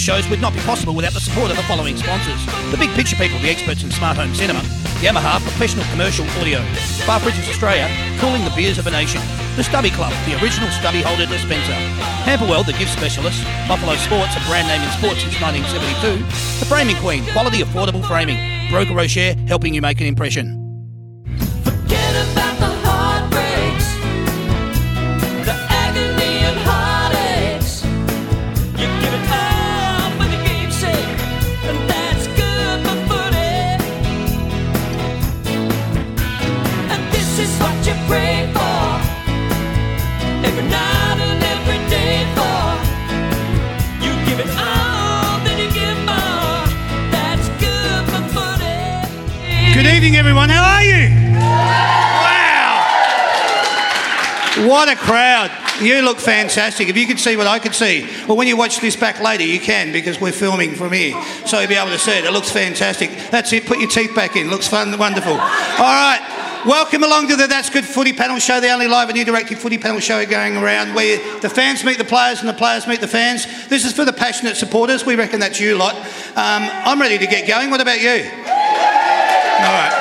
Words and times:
shows 0.00 0.28
would 0.28 0.40
not 0.40 0.52
be 0.52 0.60
possible 0.60 0.94
without 0.94 1.12
the 1.12 1.20
support 1.20 1.50
of 1.50 1.56
the 1.56 1.62
following 1.64 1.96
sponsors. 1.96 2.44
The 2.70 2.76
Big 2.76 2.90
Picture 2.90 3.16
People, 3.16 3.38
the 3.40 3.50
experts 3.50 3.82
in 3.82 3.90
smart 3.90 4.16
home 4.16 4.34
cinema. 4.34 4.60
Yamaha 5.00 5.40
Professional 5.40 5.84
Commercial 5.90 6.26
Audio. 6.40 6.58
Bar 7.06 7.20
Fridges 7.20 7.48
Australia, 7.48 7.88
cooling 8.18 8.44
the 8.44 8.52
beers 8.56 8.78
of 8.78 8.86
a 8.86 8.90
nation. 8.90 9.20
The 9.56 9.64
Stubby 9.64 9.90
Club, 9.90 10.12
the 10.26 10.34
original 10.42 10.68
stubby 10.70 11.02
holder 11.02 11.26
dispenser. 11.26 11.76
Hamperwell, 12.24 12.64
the 12.64 12.72
gift 12.72 12.92
specialist. 12.92 13.44
Buffalo 13.68 13.96
Sports, 13.96 14.36
a 14.36 14.40
brand 14.48 14.68
name 14.68 14.82
in 14.82 14.90
sports 14.96 15.22
since 15.22 15.40
1972. 15.40 16.24
The 16.60 16.66
Framing 16.66 16.96
Queen, 16.96 17.24
quality 17.32 17.62
affordable 17.62 18.04
framing. 18.06 18.38
Broker 18.70 18.94
Rocher, 18.94 19.34
helping 19.46 19.74
you 19.74 19.80
make 19.80 20.00
an 20.00 20.06
impression. 20.06 20.65
What 54.86 54.96
a 54.96 55.00
crowd. 55.00 55.50
You 55.82 56.00
look 56.02 56.20
fantastic. 56.20 56.88
If 56.88 56.96
you 56.96 57.08
could 57.08 57.18
see 57.18 57.36
what 57.36 57.48
I 57.48 57.58
could 57.58 57.74
see. 57.74 58.08
Well, 58.28 58.36
when 58.36 58.46
you 58.46 58.56
watch 58.56 58.78
this 58.78 58.94
back 58.94 59.20
later, 59.20 59.42
you 59.42 59.58
can 59.58 59.90
because 59.90 60.20
we're 60.20 60.30
filming 60.30 60.76
from 60.76 60.92
here. 60.92 61.20
So 61.44 61.58
you'll 61.58 61.68
be 61.68 61.74
able 61.74 61.90
to 61.90 61.98
see 61.98 62.16
it. 62.16 62.24
It 62.24 62.30
looks 62.30 62.52
fantastic. 62.52 63.10
That's 63.32 63.52
it. 63.52 63.66
Put 63.66 63.80
your 63.80 63.88
teeth 63.90 64.14
back 64.14 64.36
in. 64.36 64.48
Looks 64.48 64.68
fun, 64.68 64.96
wonderful. 64.96 65.32
All 65.32 65.38
right. 65.38 66.62
Welcome 66.64 67.02
along 67.02 67.26
to 67.30 67.36
the 67.36 67.48
That's 67.48 67.68
Good 67.68 67.84
Footy 67.84 68.12
Panel 68.12 68.38
Show, 68.38 68.60
the 68.60 68.70
only 68.70 68.86
live 68.86 69.08
and 69.08 69.18
interactive 69.18 69.58
footy 69.58 69.78
panel 69.78 69.98
show 69.98 70.24
going 70.24 70.56
around 70.56 70.94
where 70.94 71.40
the 71.40 71.50
fans 71.50 71.82
meet 71.82 71.98
the 71.98 72.04
players 72.04 72.38
and 72.38 72.48
the 72.48 72.54
players 72.54 72.86
meet 72.86 73.00
the 73.00 73.08
fans. 73.08 73.44
This 73.66 73.84
is 73.84 73.92
for 73.92 74.04
the 74.04 74.12
passionate 74.12 74.56
supporters. 74.56 75.04
We 75.04 75.16
reckon 75.16 75.40
that's 75.40 75.58
you 75.58 75.76
lot. 75.76 75.96
Um, 75.96 76.62
I'm 76.86 77.00
ready 77.00 77.18
to 77.18 77.26
get 77.26 77.48
going. 77.48 77.70
What 77.70 77.80
about 77.80 78.00
you? 78.00 78.22
All 78.22 79.72
right. 79.72 79.95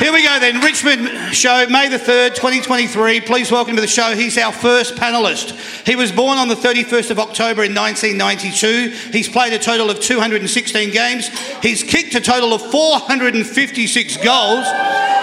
Here 0.00 0.14
we 0.14 0.24
go 0.24 0.38
then. 0.40 0.62
Richmond 0.62 1.34
show, 1.34 1.66
May 1.68 1.90
the 1.90 1.98
3rd, 1.98 2.34
2023. 2.34 3.20
Please 3.20 3.52
welcome 3.52 3.76
to 3.76 3.82
the 3.82 3.86
show. 3.86 4.16
He's 4.16 4.38
our 4.38 4.50
first 4.50 4.94
panellist. 4.94 5.52
He 5.86 5.94
was 5.94 6.10
born 6.10 6.38
on 6.38 6.48
the 6.48 6.54
31st 6.54 7.10
of 7.10 7.18
October 7.18 7.64
in 7.64 7.74
1992. 7.74 9.10
He's 9.12 9.28
played 9.28 9.52
a 9.52 9.58
total 9.58 9.90
of 9.90 10.00
216 10.00 10.90
games. 10.90 11.28
He's 11.58 11.82
kicked 11.82 12.14
a 12.14 12.20
total 12.22 12.54
of 12.54 12.62
456 12.70 14.16
goals. 14.24 14.66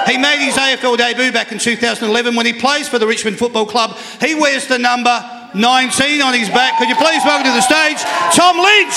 He 0.05 0.19
made 0.19 0.45
his 0.45 0.55
AFL 0.55 0.95
debut 0.95 1.31
back 1.31 1.51
in 1.51 1.57
2011 1.57 2.35
when 2.35 2.45
he 2.45 2.53
plays 2.53 2.87
for 2.87 2.99
the 2.99 3.07
Richmond 3.07 3.39
Football 3.39 3.65
Club. 3.65 3.97
He 4.21 4.35
wears 4.35 4.67
the 4.67 4.77
number 4.77 5.49
19 5.55 6.21
on 6.21 6.35
his 6.35 6.49
back. 6.49 6.77
Could 6.77 6.89
you 6.89 6.95
please 6.97 7.23
welcome 7.25 7.47
to 7.47 7.53
the 7.53 7.61
stage 7.61 7.97
Tom 8.31 8.59
Lynch? 8.59 8.93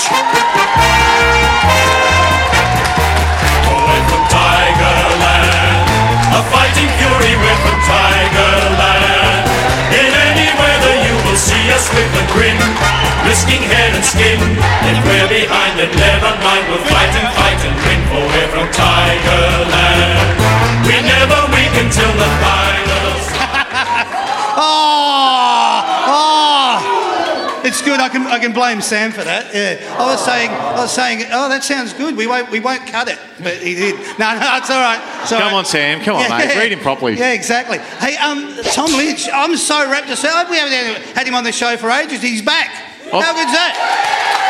Tigerland. 7.87 9.45
In 9.95 10.11
any 10.29 10.49
weather, 10.55 10.95
you 11.05 11.15
will 11.25 11.39
see 11.39 11.65
us 11.73 11.85
with 11.93 12.21
a 12.21 12.25
grin, 12.33 12.57
risking 13.25 13.63
head 13.65 13.95
and 13.95 14.05
skin. 14.05 14.39
If 14.89 14.97
we're 15.05 15.29
behind, 15.29 15.79
then 15.79 15.91
never 15.95 16.31
mind. 16.43 16.63
We'll 16.69 16.85
fight 16.87 17.13
and 17.17 17.29
fight 17.35 17.61
and 17.65 17.75
win, 17.85 18.01
for 18.09 18.25
from 18.53 18.67
Tigerland. 18.71 20.29
We 20.87 20.95
never 21.01 21.39
weaken 21.53 21.87
till 21.89 22.13
the 22.17 22.29
finals. 22.41 22.90
I 28.01 28.09
can, 28.09 28.27
I 28.27 28.39
can 28.39 28.51
blame 28.53 28.81
Sam 28.81 29.11
for 29.11 29.23
that. 29.23 29.53
Yeah. 29.53 29.95
I 29.97 30.05
was 30.05 30.23
saying, 30.23 30.49
I 30.49 30.75
was 30.75 30.91
saying, 30.91 31.23
oh, 31.31 31.49
that 31.49 31.63
sounds 31.63 31.93
good. 31.93 32.17
We 32.17 32.27
won't, 32.27 32.49
we 32.51 32.59
won't 32.59 32.85
cut 32.87 33.07
it, 33.07 33.19
but 33.41 33.57
he 33.57 33.75
did. 33.75 33.95
No, 34.17 34.33
no, 34.33 34.57
it's 34.57 34.69
all 34.69 34.81
right. 34.81 35.01
It's 35.21 35.31
all 35.31 35.39
Come 35.39 35.51
right. 35.51 35.57
on, 35.57 35.65
Sam. 35.65 36.01
Come 36.01 36.17
on, 36.17 36.29
mate. 36.29 36.55
Read 36.57 36.71
him 36.71 36.79
properly. 36.79 37.17
Yeah, 37.17 37.33
exactly. 37.33 37.77
Hey, 37.77 38.17
um, 38.17 38.55
Tom 38.73 38.91
Lynch, 38.91 39.29
I'm 39.31 39.55
so 39.55 39.89
rapt 39.89 40.07
to 40.07 40.15
say 40.15 40.29
we 40.49 40.57
haven't 40.57 41.03
had 41.15 41.27
him 41.27 41.35
on 41.35 41.43
the 41.43 41.51
show 41.51 41.77
for 41.77 41.89
ages. 41.89 42.21
He's 42.21 42.41
back. 42.41 42.69
Oh. 43.13 43.21
How 43.21 43.33
good's 43.33 43.51
that? 43.51 44.47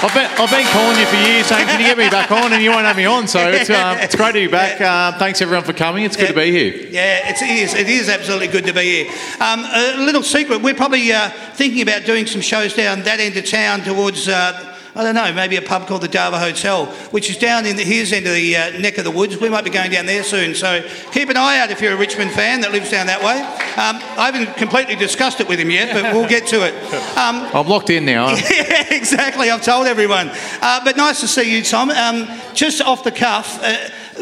I've 0.00 0.14
been, 0.14 0.30
I've 0.30 0.50
been 0.50 0.66
calling 0.68 0.96
you 0.96 1.06
for 1.06 1.16
years 1.16 1.46
saying, 1.46 1.66
can 1.66 1.80
you 1.80 1.86
get 1.86 1.98
me 1.98 2.08
back 2.08 2.30
on? 2.30 2.52
And 2.52 2.62
you 2.62 2.70
won't 2.70 2.86
have 2.86 2.96
me 2.96 3.04
on. 3.04 3.26
So 3.26 3.50
it's, 3.50 3.68
um, 3.68 3.98
it's 3.98 4.14
great 4.14 4.28
to 4.28 4.46
be 4.46 4.46
back. 4.46 4.80
Um, 4.80 5.18
thanks, 5.18 5.42
everyone, 5.42 5.64
for 5.64 5.72
coming. 5.72 6.04
It's 6.04 6.16
good 6.16 6.28
to 6.28 6.34
be 6.34 6.52
here. 6.52 6.72
Yeah, 6.88 7.28
it's, 7.28 7.42
it 7.42 7.50
is. 7.50 7.74
It 7.74 7.88
is 7.88 8.08
absolutely 8.08 8.46
good 8.46 8.64
to 8.66 8.72
be 8.72 9.04
here. 9.04 9.12
Um, 9.40 9.64
a 9.64 9.96
little 9.98 10.22
secret: 10.22 10.62
we're 10.62 10.74
probably 10.74 11.12
uh, 11.12 11.30
thinking 11.54 11.82
about 11.82 12.04
doing 12.04 12.26
some 12.26 12.40
shows 12.40 12.74
down 12.74 13.02
that 13.02 13.18
end 13.18 13.36
of 13.36 13.44
town 13.46 13.80
towards. 13.80 14.28
Uh, 14.28 14.67
I 14.98 15.04
don't 15.04 15.14
know, 15.14 15.32
maybe 15.32 15.54
a 15.54 15.62
pub 15.62 15.86
called 15.86 16.02
the 16.02 16.08
Dava 16.08 16.40
Hotel, 16.40 16.86
which 17.12 17.30
is 17.30 17.38
down 17.38 17.66
in 17.66 17.76
the, 17.76 17.84
his 17.84 18.12
end 18.12 18.26
of 18.26 18.32
the 18.34 18.56
uh, 18.56 18.78
neck 18.80 18.98
of 18.98 19.04
the 19.04 19.12
woods. 19.12 19.40
We 19.40 19.48
might 19.48 19.62
be 19.62 19.70
going 19.70 19.92
down 19.92 20.06
there 20.06 20.24
soon, 20.24 20.56
so 20.56 20.84
keep 21.12 21.28
an 21.28 21.36
eye 21.36 21.60
out 21.60 21.70
if 21.70 21.80
you're 21.80 21.92
a 21.92 21.96
Richmond 21.96 22.32
fan 22.32 22.62
that 22.62 22.72
lives 22.72 22.90
down 22.90 23.06
that 23.06 23.22
way. 23.22 23.40
Um, 23.40 24.02
I 24.18 24.28
haven't 24.32 24.56
completely 24.56 24.96
discussed 24.96 25.40
it 25.40 25.46
with 25.46 25.60
him 25.60 25.70
yet, 25.70 25.94
but 25.94 26.12
we'll 26.12 26.28
get 26.28 26.48
to 26.48 26.66
it. 26.66 26.74
Um, 27.16 27.48
I'm 27.54 27.68
locked 27.68 27.90
in 27.90 28.06
now. 28.06 28.30
yeah, 28.50 28.92
exactly. 28.92 29.50
I've 29.50 29.62
told 29.62 29.86
everyone. 29.86 30.32
Uh, 30.60 30.80
but 30.82 30.96
nice 30.96 31.20
to 31.20 31.28
see 31.28 31.56
you, 31.56 31.62
Tom. 31.62 31.90
Um, 31.90 32.26
just 32.52 32.82
off 32.82 33.04
the 33.04 33.12
cuff, 33.12 33.62
uh, 33.62 33.76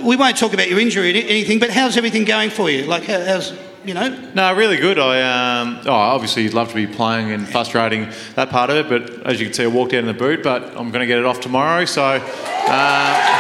we 0.05 0.15
won't 0.17 0.37
talk 0.37 0.53
about 0.53 0.69
your 0.69 0.79
injury 0.79 1.11
or 1.11 1.27
anything, 1.27 1.59
but 1.59 1.71
how's 1.71 1.97
everything 1.97 2.27
going 2.27 2.51
for 2.51 2.69
you? 2.69 2.85
Like, 2.85 3.05
how, 3.05 3.25
how's, 3.25 3.55
you 3.87 3.95
know? 3.95 4.09
No, 4.35 4.55
really 4.55 4.77
good. 4.77 4.99
I 4.99 5.61
um, 5.61 5.81
oh, 5.87 5.93
obviously 5.93 6.43
you'd 6.43 6.55
love 6.55 6.69
to 6.69 6.75
be 6.75 6.87
playing 6.87 7.31
and 7.31 7.49
frustrating 7.49 8.09
that 8.35 8.51
part 8.51 8.71
of 8.71 8.77
it, 8.77 8.89
but 8.89 9.27
as 9.27 9.41
you 9.41 9.47
can 9.47 9.55
see, 9.55 9.65
I 9.65 9.69
walked 9.69 9.93
out 9.93 10.01
in 10.01 10.07
the 10.07 10.15
boot, 10.15 10.43
but 10.43 10.65
I'm 10.77 10.91
going 10.91 11.01
to 11.01 11.07
get 11.07 11.19
it 11.19 11.25
off 11.25 11.41
tomorrow. 11.41 11.85
So, 11.85 12.03
uh, 12.05 13.36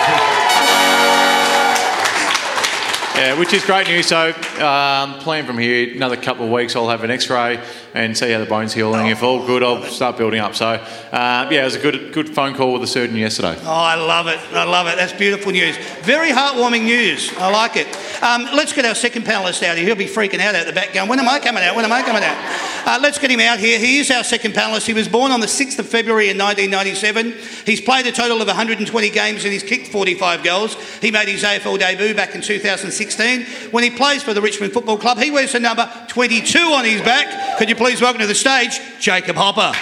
yeah, 3.17 3.39
which 3.39 3.53
is 3.53 3.65
great 3.65 3.89
news. 3.89 4.07
So, 4.07 4.29
um, 4.61 5.15
playing 5.21 5.47
from 5.47 5.59
here, 5.59 5.95
another 5.95 6.17
couple 6.17 6.45
of 6.45 6.51
weeks, 6.51 6.77
I'll 6.77 6.89
have 6.89 7.03
an 7.03 7.11
X-ray 7.11 7.63
and 7.95 8.17
see 8.17 8.31
how 8.31 8.39
the 8.39 8.47
bones 8.47 8.75
healing. 8.75 9.07
If 9.07 9.23
all 9.23 9.47
good, 9.47 9.63
I'll 9.63 9.83
start 9.85 10.19
building 10.19 10.41
up. 10.41 10.55
So, 10.55 10.67
uh, 10.67 11.49
yeah, 11.51 11.63
it 11.63 11.65
was 11.65 11.77
a 11.77 11.81
good 11.81 12.13
good 12.13 12.29
phone 12.29 12.55
call 12.55 12.73
with 12.73 12.83
the 12.83 12.87
surgeon 12.87 13.17
yesterday. 13.17 13.57
Oh, 13.63 13.71
I 13.71 13.95
love 13.95 14.27
it. 14.27 14.39
I 14.53 14.65
love 14.65 14.87
it. 14.87 14.97
That's 14.97 15.13
beautiful 15.13 15.53
news. 15.53 15.77
Very 16.03 16.31
heartwarming 16.31 16.85
news. 16.85 17.33
I 17.39 17.51
like 17.51 17.77
it. 17.77 17.87
Um, 18.23 18.45
let's 18.55 18.73
get 18.73 18.85
our 18.85 18.95
second 18.95 19.25
panellist 19.25 19.63
out 19.63 19.77
here. 19.77 19.87
He'll 19.87 19.97
be 19.97 20.07
freaking 20.07 20.41
out 20.41 20.55
at 20.55 20.67
the 20.67 20.73
back 20.73 20.93
going, 20.93 21.09
when 21.09 21.19
am 21.19 21.29
I 21.29 21.39
coming 21.39 21.63
out? 21.63 21.75
When 21.75 21.85
am 21.85 21.93
I 21.93 22.03
coming 22.03 22.23
out? 22.23 22.37
Uh, 22.87 23.01
let's 23.03 23.19
get 23.19 23.33
him 23.33 23.41
out 23.41 23.59
here. 23.59 23.81
He 23.81 23.99
is 23.99 24.13
our 24.13 24.23
second 24.23 24.53
panellist. 24.55 24.87
He 24.87 24.95
was 24.95 25.09
born 25.09 25.33
on 25.33 25.41
the 25.41 25.49
6th 25.49 25.77
of 25.81 25.89
February 25.89 26.31
in 26.31 26.39
1997. 26.39 27.35
He's 27.67 27.81
played 27.81 28.07
a 28.07 28.13
total 28.13 28.41
of 28.41 28.47
120 28.47 29.11
games 29.11 29.43
and 29.43 29.53
he's 29.53 29.65
kicked 29.65 29.89
45 29.89 30.45
goals. 30.45 30.77
He 31.01 31.11
made 31.11 31.27
his 31.27 31.43
AFL 31.43 31.81
debut 31.81 32.15
back 32.15 32.37
in 32.37 32.43
2016. 32.43 33.45
When 33.73 33.83
he 33.83 33.91
plays 33.91 34.23
for 34.23 34.35
the 34.35 34.41
Richmond 34.41 34.73
Football 34.73 34.99
Club, 34.99 35.19
he 35.19 35.33
wears 35.33 35.51
the 35.51 35.59
number 35.59 35.91
22 36.07 36.59
on 36.61 36.85
his 36.85 37.03
back. 37.03 37.59
Could 37.59 37.69
you 37.69 37.75
please 37.75 38.01
welcome 38.01 38.21
to 38.21 38.27
the 38.29 38.37
stage, 38.37 38.79
Jacob 39.01 39.35
Hopper? 39.35 39.77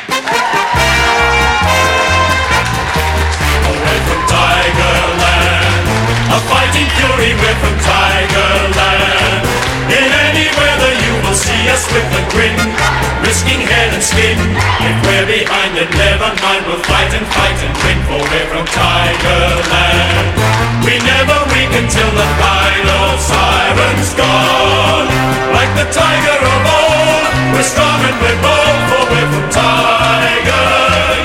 We're 3.85 4.01
from 4.09 4.23
Tigerland, 4.33 5.85
a 6.33 6.41
fighting 6.49 6.89
fury. 6.97 7.35
We're 7.37 7.59
from 7.61 7.77
Tigerland. 7.85 9.34
Till 21.89 22.13
the 22.17 22.29
final 22.41 23.19
siren's 23.19 24.15
gone. 24.15 25.09
Like 25.53 25.71
the 25.77 25.85
tiger 25.93 26.39
of 26.41 26.63
old, 26.65 27.25
we're 27.53 27.63
strong 27.63 28.01
and 28.09 28.17
we're 28.25 28.41
bold, 28.41 28.81
for 28.89 29.05
we're 29.13 29.29
from 29.29 29.49
Tiger. 29.53 30.67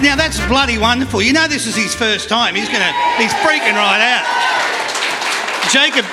now 0.00 0.16
that's 0.16 0.38
bloody 0.46 0.78
wonderful. 0.78 1.22
You 1.22 1.32
know 1.32 1.48
this 1.48 1.66
is 1.66 1.74
his 1.76 1.94
first 1.94 2.28
time. 2.28 2.54
He's 2.54 2.68
gonna, 2.68 2.92
he's 3.18 3.32
freaking 3.42 3.74
right 3.74 4.00
out. 4.00 4.24
Jacob, 5.72 6.06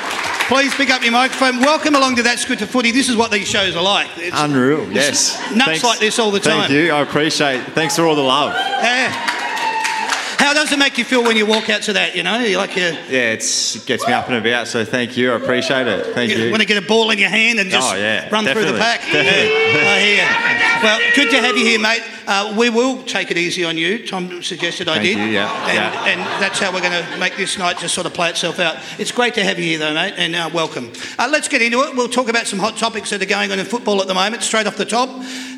please 0.51 0.75
pick 0.75 0.89
up 0.89 1.01
your 1.01 1.13
microphone. 1.13 1.61
Welcome 1.61 1.95
along 1.95 2.17
to 2.17 2.23
That's 2.23 2.43
Good 2.43 2.59
to 2.59 2.67
Footy. 2.67 2.91
This 2.91 3.07
is 3.07 3.15
what 3.15 3.31
these 3.31 3.47
shows 3.47 3.73
are 3.73 3.81
like. 3.81 4.09
It's 4.17 4.35
Unreal, 4.37 4.91
yes. 4.91 5.39
nuts 5.55 5.81
like 5.81 5.99
this 5.99 6.19
all 6.19 6.29
the 6.29 6.41
time. 6.41 6.67
Thank 6.67 6.71
you, 6.73 6.91
I 6.91 6.99
appreciate 6.99 7.61
it. 7.61 7.67
Thanks 7.67 7.95
for 7.95 8.05
all 8.05 8.15
the 8.15 8.21
love. 8.21 8.51
How 8.53 10.53
does 10.53 10.69
it 10.73 10.77
make 10.77 10.97
you 10.97 11.05
feel 11.05 11.23
when 11.23 11.37
you 11.37 11.45
walk 11.45 11.69
out 11.69 11.83
to 11.83 11.93
that? 11.93 12.17
You 12.17 12.23
know, 12.23 12.37
you 12.39 12.57
like 12.57 12.75
you, 12.75 12.81
Yeah, 12.81 13.31
it's, 13.31 13.77
it 13.77 13.85
gets 13.85 14.05
me 14.05 14.11
up 14.11 14.27
and 14.27 14.45
about, 14.45 14.67
so 14.67 14.83
thank 14.83 15.15
you. 15.15 15.31
I 15.31 15.37
appreciate 15.37 15.87
it. 15.87 16.07
Thank 16.07 16.35
you. 16.35 16.51
want 16.51 16.61
to 16.61 16.67
get 16.67 16.83
a 16.83 16.85
ball 16.85 17.11
in 17.11 17.17
your 17.17 17.29
hand 17.29 17.59
and 17.59 17.69
just 17.69 17.93
Oh, 17.93 17.95
yeah, 17.95 18.27
run 18.29 18.43
through 18.43 18.65
the 18.65 18.77
pack. 18.77 18.99
definitely. 19.11 19.53
Yeah, 19.53 19.99
hear. 19.99 20.83
Well, 20.83 20.99
good 21.15 21.31
to 21.31 21.41
have 21.41 21.55
you 21.55 21.65
here, 21.65 21.79
mate. 21.79 22.01
Uh, 22.31 22.55
we 22.57 22.69
will 22.69 23.03
take 23.03 23.29
it 23.29 23.37
easy 23.37 23.65
on 23.65 23.77
you. 23.77 24.07
Tom 24.07 24.41
suggested 24.41 24.87
I 24.87 24.93
Thank 24.93 25.03
did. 25.03 25.17
you, 25.17 25.25
yeah, 25.25 25.67
and, 25.67 25.75
yeah. 25.75 26.05
and 26.05 26.19
that's 26.41 26.59
how 26.59 26.71
we're 26.71 26.79
going 26.79 27.03
to 27.03 27.17
make 27.17 27.35
this 27.35 27.57
night 27.57 27.77
just 27.77 27.93
sort 27.93 28.07
of 28.07 28.13
play 28.13 28.29
itself 28.29 28.57
out. 28.57 28.77
It's 28.97 29.11
great 29.11 29.33
to 29.33 29.43
have 29.43 29.59
you 29.59 29.65
here, 29.65 29.79
though, 29.79 29.93
mate, 29.93 30.13
and 30.15 30.33
uh, 30.33 30.49
welcome. 30.53 30.93
Uh, 31.19 31.27
let's 31.29 31.49
get 31.49 31.61
into 31.61 31.81
it. 31.81 31.93
We'll 31.93 32.07
talk 32.07 32.29
about 32.29 32.47
some 32.47 32.57
hot 32.57 32.77
topics 32.77 33.09
that 33.09 33.21
are 33.21 33.25
going 33.25 33.51
on 33.51 33.59
in 33.59 33.65
football 33.65 33.99
at 33.99 34.07
the 34.07 34.13
moment, 34.13 34.43
straight 34.43 34.65
off 34.65 34.77
the 34.77 34.85
top. 34.85 35.09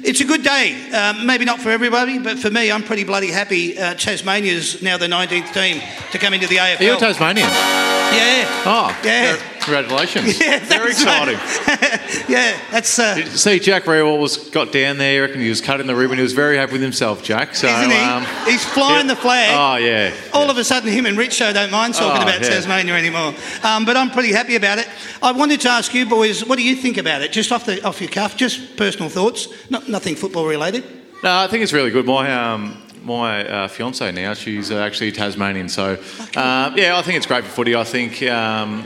It's 0.04 0.22
a 0.22 0.26
good 0.26 0.42
day. 0.42 0.90
Um, 0.90 1.28
maybe 1.28 1.46
not 1.46 1.62
for 1.62 1.70
everybody, 1.70 2.18
but 2.18 2.40
for 2.40 2.50
me, 2.50 2.72
I'm 2.72 2.82
pretty 2.82 3.04
bloody 3.04 3.30
happy. 3.30 3.78
Uh, 3.78 3.94
Tasmania's 3.94 4.82
now 4.82 4.98
the 4.98 5.06
19th 5.06 5.54
team 5.54 5.80
to 6.12 6.18
come 6.18 6.34
into 6.34 6.48
the 6.48 6.56
AFL. 6.56 6.80
Are 6.80 6.84
you 6.86 6.98
Tasmanian? 6.98 8.03
Yeah. 8.16 8.64
Oh, 8.66 9.02
Yeah. 9.04 9.38
Congratulations. 9.64 10.40
Yeah, 10.44 10.60
Very 10.66 10.92
exciting. 10.92 11.36
yeah, 12.28 12.58
that's. 12.70 13.00
Uh, 13.00 13.16
See, 13.28 13.60
Jack 13.60 13.84
Riewoldt 13.86 14.20
was 14.20 14.50
got 14.50 14.74
down 14.74 14.98
there. 14.98 15.24
I 15.24 15.28
reckon 15.28 15.40
he 15.42 15.48
was 15.48 15.62
cutting 15.62 15.88
the 15.88 15.96
ribbon. 15.96 16.18
He 16.18 16.24
was 16.24 16.34
very 16.34 16.58
happy 16.58 16.74
with 16.74 16.82
himself, 16.82 17.24
Jack. 17.24 17.56
So, 17.56 17.68
Isn't 17.68 17.92
he? 17.92 17.98
um, 17.98 18.26
He's 18.46 18.66
flying 18.66 19.08
yeah. 19.08 19.14
the 19.14 19.22
flag. 19.22 19.50
Oh 19.54 19.78
yeah. 19.86 20.14
All 20.34 20.50
of 20.50 20.58
a 20.58 20.64
sudden, 20.66 20.92
him 20.92 21.06
and 21.06 21.18
Richo 21.18 21.54
don't 21.54 21.72
mind 21.72 21.94
talking 21.94 22.20
Oh, 22.20 22.24
about 22.24 22.42
yeah. 22.42 22.50
Tasmania 22.50 22.94
anymore. 22.96 23.34
Um, 23.64 23.86
but 23.86 23.96
I'm 23.96 24.12
pretty 24.12 24.34
happy 24.34 24.56
about 24.58 24.80
it. 24.80 24.90
I 25.22 25.32
wanted 25.32 25.62
to 25.62 25.70
ask 25.70 25.94
you 25.94 26.06
boys, 26.06 26.46
what 26.46 26.58
do 26.58 26.64
you 26.64 26.76
think 26.76 26.98
about 26.98 27.22
it? 27.22 27.32
Just 27.32 27.54
off 27.54 27.66
the 27.66 27.82
off 27.86 28.02
your 28.02 28.10
cuff, 28.10 28.36
just 28.36 28.76
personal 28.76 29.08
thoughts, 29.10 29.48
not, 29.70 29.88
nothing 29.88 30.16
football 30.16 30.46
related. 30.46 30.84
No, 31.24 31.38
I 31.38 31.48
think 31.48 31.64
it's 31.64 31.72
really 31.72 31.90
good. 31.92 32.06
My 32.06 32.30
um, 32.34 32.83
my 33.04 33.48
uh, 33.48 33.68
fiance 33.68 34.12
now, 34.12 34.34
she's 34.34 34.72
uh, 34.72 34.78
actually 34.78 35.12
Tasmanian. 35.12 35.70
So, 35.70 35.94
um, 36.36 36.78
yeah, 36.78 36.98
I 36.98 37.02
think 37.02 37.18
it's 37.18 37.26
great 37.26 37.44
for 37.44 37.50
footy. 37.50 37.76
I 37.76 37.84
think. 37.84 38.22
Um, 38.24 38.84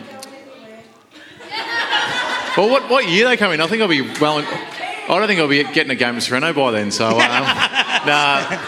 well, 2.57 2.69
what, 2.71 2.89
what 2.89 3.07
year 3.07 3.27
they 3.27 3.37
come 3.37 3.51
in? 3.51 3.61
I 3.61 3.67
think 3.67 3.81
I'll 3.81 3.87
be 3.87 4.01
well. 4.19 4.39
In, 4.39 4.45
I 4.45 5.19
don't 5.19 5.27
think 5.27 5.39
I'll 5.39 5.47
be 5.47 5.63
getting 5.63 5.91
a 5.91 5.95
game 5.95 6.17
of 6.17 6.23
Sorrento 6.23 6.53
by 6.53 6.71
then. 6.71 6.91
So, 6.91 7.07
um, 7.07 7.19
nah. 7.19 8.59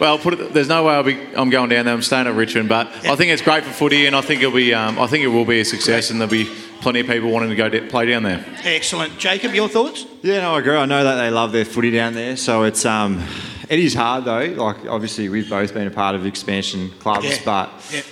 Well, 0.00 0.18
put 0.18 0.34
it, 0.34 0.52
there's 0.52 0.68
no 0.68 0.84
way 0.84 0.94
I'll 0.94 1.02
be. 1.02 1.20
I'm 1.34 1.50
going 1.50 1.68
down 1.68 1.84
there. 1.84 1.94
I'm 1.94 2.02
staying 2.02 2.26
at 2.26 2.34
Richmond, 2.34 2.68
but 2.68 2.88
I 3.06 3.16
think 3.16 3.30
it's 3.30 3.42
great 3.42 3.64
for 3.64 3.72
footy, 3.72 4.06
and 4.06 4.16
I 4.16 4.20
think 4.22 4.42
it'll 4.42 4.54
be. 4.54 4.74
Um, 4.74 4.98
I 4.98 5.06
think 5.06 5.24
it 5.24 5.28
will 5.28 5.44
be 5.44 5.60
a 5.60 5.64
success, 5.64 6.10
and 6.10 6.20
there'll 6.20 6.30
be 6.30 6.50
plenty 6.80 7.00
of 7.00 7.06
people 7.06 7.30
wanting 7.30 7.50
to 7.50 7.56
go 7.56 7.68
d- 7.68 7.80
play 7.80 8.06
down 8.06 8.24
there. 8.24 8.44
Excellent, 8.64 9.18
Jacob. 9.18 9.54
Your 9.54 9.68
thoughts? 9.68 10.04
Yeah, 10.22 10.40
no, 10.40 10.54
I 10.56 10.58
agree. 10.58 10.76
I 10.76 10.86
know 10.86 11.04
that 11.04 11.14
they 11.16 11.30
love 11.30 11.52
their 11.52 11.64
footy 11.64 11.90
down 11.90 12.14
there, 12.14 12.36
so 12.36 12.64
it's 12.64 12.84
um, 12.84 13.22
it 13.68 13.78
is 13.78 13.94
hard 13.94 14.24
though. 14.24 14.44
Like 14.56 14.86
obviously, 14.86 15.28
we've 15.28 15.48
both 15.48 15.72
been 15.74 15.86
a 15.86 15.90
part 15.90 16.14
of 16.14 16.26
expansion 16.26 16.90
clubs, 17.00 17.26
Yeah. 17.26 17.38
but 17.44 17.70
Yeah. 17.92 18.02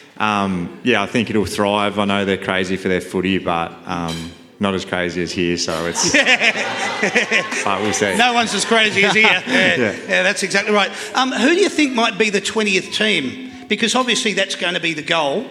um, 0.44 0.80
yeah, 0.84 1.02
I 1.02 1.06
think 1.06 1.30
it'll 1.30 1.44
thrive. 1.44 1.98
I 1.98 2.04
know 2.04 2.24
they're 2.24 2.36
crazy 2.38 2.76
for 2.76 2.88
their 2.88 3.00
footy, 3.00 3.38
but 3.38 3.72
um, 3.86 4.32
not 4.60 4.74
as 4.74 4.84
crazy 4.84 5.22
as 5.22 5.32
here. 5.32 5.56
So 5.56 5.86
it's. 5.86 6.12
but 7.64 7.80
we'll 7.80 7.92
see. 7.92 8.16
No 8.16 8.32
one's 8.32 8.54
as 8.54 8.64
crazy 8.64 9.04
as 9.04 9.14
here. 9.14 9.22
Yeah, 9.24 9.42
Yeah. 9.46 9.76
yeah, 10.08 10.22
that's 10.22 10.42
exactly 10.42 10.72
right. 10.74 10.90
Um, 11.14 11.32
who 11.32 11.48
do 11.54 11.60
you 11.60 11.68
think 11.68 11.94
might 11.94 12.18
be 12.18 12.30
the 12.30 12.40
20th 12.40 12.94
team? 12.94 13.50
Because 13.68 13.94
obviously 13.94 14.34
that's 14.34 14.54
going 14.56 14.74
to 14.74 14.80
be 14.80 14.92
the 14.94 15.02
goal. 15.02 15.46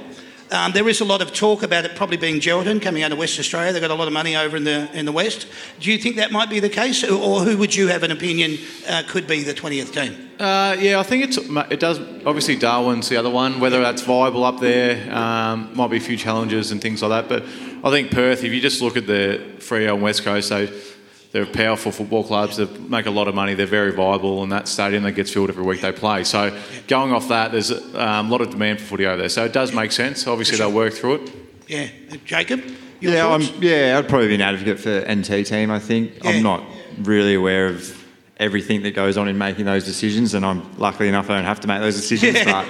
Um, 0.52 0.74
there 0.74 0.90
is 0.90 1.00
a 1.00 1.06
lot 1.06 1.22
of 1.22 1.34
talk 1.34 1.64
about 1.64 1.86
it 1.86 1.96
probably 1.96 2.18
being 2.18 2.42
Geraldton 2.42 2.82
coming 2.82 3.04
out 3.04 3.14
of 3.14 3.18
West 3.18 3.40
Australia. 3.40 3.72
They've 3.72 3.82
got 3.82 3.90
a 3.90 3.96
lot 3.96 4.08
of 4.08 4.14
money 4.14 4.36
over 4.36 4.58
in 4.58 4.66
the 4.66 4.90
in 4.94 5.06
the 5.06 5.12
West. 5.14 5.48
Do 5.80 5.90
you 5.90 5.98
think 5.98 6.18
that 6.18 6.34
might 6.34 6.50
be 6.50 6.60
the 6.60 6.70
case, 6.70 7.06
or, 7.06 7.40
who 7.42 7.58
would 7.58 7.74
you 7.74 7.88
have 7.88 8.04
an 8.04 8.12
opinion 8.12 8.58
uh, 8.90 9.04
could 9.08 9.28
be 9.28 9.44
the 9.44 9.54
20th 9.54 9.94
team? 9.94 10.30
Uh, 10.38 10.76
yeah, 10.78 11.00
I 11.00 11.04
think 11.04 11.24
it's 11.24 11.38
it 11.38 11.80
does. 11.80 12.00
Obviously, 12.26 12.58
Darwin's 12.58 13.08
the 13.08 13.16
other 13.16 13.30
one. 13.30 13.62
Whether 13.62 13.80
that's 13.80 14.02
viable 14.02 14.44
up 14.44 14.60
there, 14.60 15.14
um, 15.16 15.72
might 15.74 15.90
be 15.90 15.98
a 15.98 16.02
few 16.02 16.18
challenges 16.18 16.74
and 16.74 16.82
things 16.82 17.02
like 17.02 17.12
that. 17.12 17.30
But 17.30 17.44
I 17.86 17.90
think 17.90 18.12
Perth, 18.12 18.44
if 18.44 18.52
you 18.52 18.60
just 18.60 18.82
look 18.82 18.98
at 18.98 19.08
the 19.08 19.42
Freo 19.60 19.94
and 19.94 20.04
West 20.04 20.24
Coast, 20.24 20.50
they 20.50 20.68
they're 21.32 21.46
powerful 21.46 21.92
football 21.92 22.24
clubs. 22.24 22.58
They 22.58 22.66
make 22.66 23.06
a 23.06 23.12
lot 23.12 23.28
of 23.28 23.36
money. 23.36 23.54
They're 23.54 23.66
very 23.66 23.92
viable, 23.92 24.44
and 24.44 24.52
that 24.52 24.68
stadium 24.68 25.04
that 25.04 25.14
gets 25.14 25.32
filled 25.32 25.50
every 25.50 25.64
week 25.64 25.82
they 25.82 25.92
play. 25.92 26.24
So 26.24 26.58
going 26.88 27.14
off 27.14 27.30
that, 27.30 27.52
there's 27.52 27.72
um, 27.72 28.28
a 28.28 28.30
lot 28.30 28.42
of 28.42 28.50
demand 28.50 28.80
for 28.80 28.86
footy 28.86 29.06
over 29.06 29.18
there. 29.18 29.30
So 29.30 29.46
it 29.46 29.54
does 29.54 29.74
make 29.74 29.92
sense. 29.92 30.28
Obviously, 30.28 30.58
they'll 30.58 30.72
work 30.72 30.94
through 30.94 31.16
it. 31.16 31.32
Yeah, 31.68 31.88
Jacob. 32.26 32.62
Your 33.00 33.14
Yeah, 33.14 33.28
I'm, 33.28 33.42
yeah, 33.62 33.98
I'd 33.98 34.10
probably 34.10 34.28
be 34.28 34.36
an 34.36 34.42
advocate 34.42 34.80
for 34.80 35.00
NT 35.10 35.46
team. 35.48 35.72
I 35.72 35.80
think 35.80 36.24
Yeah. 36.24 36.32
I'm 36.32 36.44
not 36.44 36.64
really 37.00 37.34
aware 37.36 37.68
of 37.68 37.98
everything 38.42 38.82
that 38.82 38.96
goes 38.96 39.18
on 39.18 39.28
in 39.28 39.38
making 39.38 39.66
those 39.66 39.86
decisions, 39.86 40.34
and 40.34 40.44
I'm 40.44 40.76
luckily 40.78 41.08
enough 41.08 41.30
I 41.30 41.36
don't 41.36 41.46
have 41.46 41.60
to 41.62 41.68
make 41.68 41.80
those 41.80 41.96
decisions. 41.96 42.40
Yeah. 42.42 42.66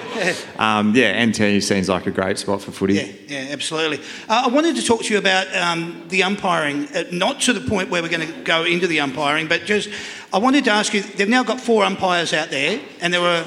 But 0.56 0.60
um, 0.60 0.94
yeah, 0.96 1.26
NT 1.26 1.64
seems 1.64 1.88
like 1.88 2.06
a 2.06 2.12
great 2.12 2.38
spot 2.38 2.62
for 2.62 2.72
footy. 2.72 2.96
Yeah, 2.96 3.12
yeah, 3.28 3.48
absolutely. 3.52 4.00
Uh, 4.28 4.44
I 4.46 4.48
wanted 4.50 4.76
to 4.76 4.84
talk 4.84 5.04
to 5.04 5.14
you 5.14 5.18
about 5.20 5.48
um, 5.56 6.04
the 6.10 6.24
umpiring, 6.24 6.88
uh, 6.94 7.04
not 7.12 7.40
to 7.42 7.54
the 7.54 7.62
point 7.62 7.90
where 7.90 8.02
we're 8.02 8.10
going 8.10 8.28
to 8.28 8.42
go 8.44 8.66
into 8.66 8.88
the 8.88 9.00
umpiring, 9.00 9.48
but 9.48 9.66
just 9.66 9.90
I 10.34 10.40
wanted 10.40 10.66
to 10.66 10.72
ask 10.72 10.94
you. 10.94 11.02
They've 11.02 11.30
now 11.30 11.44
got 11.44 11.62
four 11.62 11.84
umpires 11.84 12.34
out 12.34 12.50
there, 12.50 12.82
and 13.00 13.14
there 13.14 13.22
were 13.22 13.46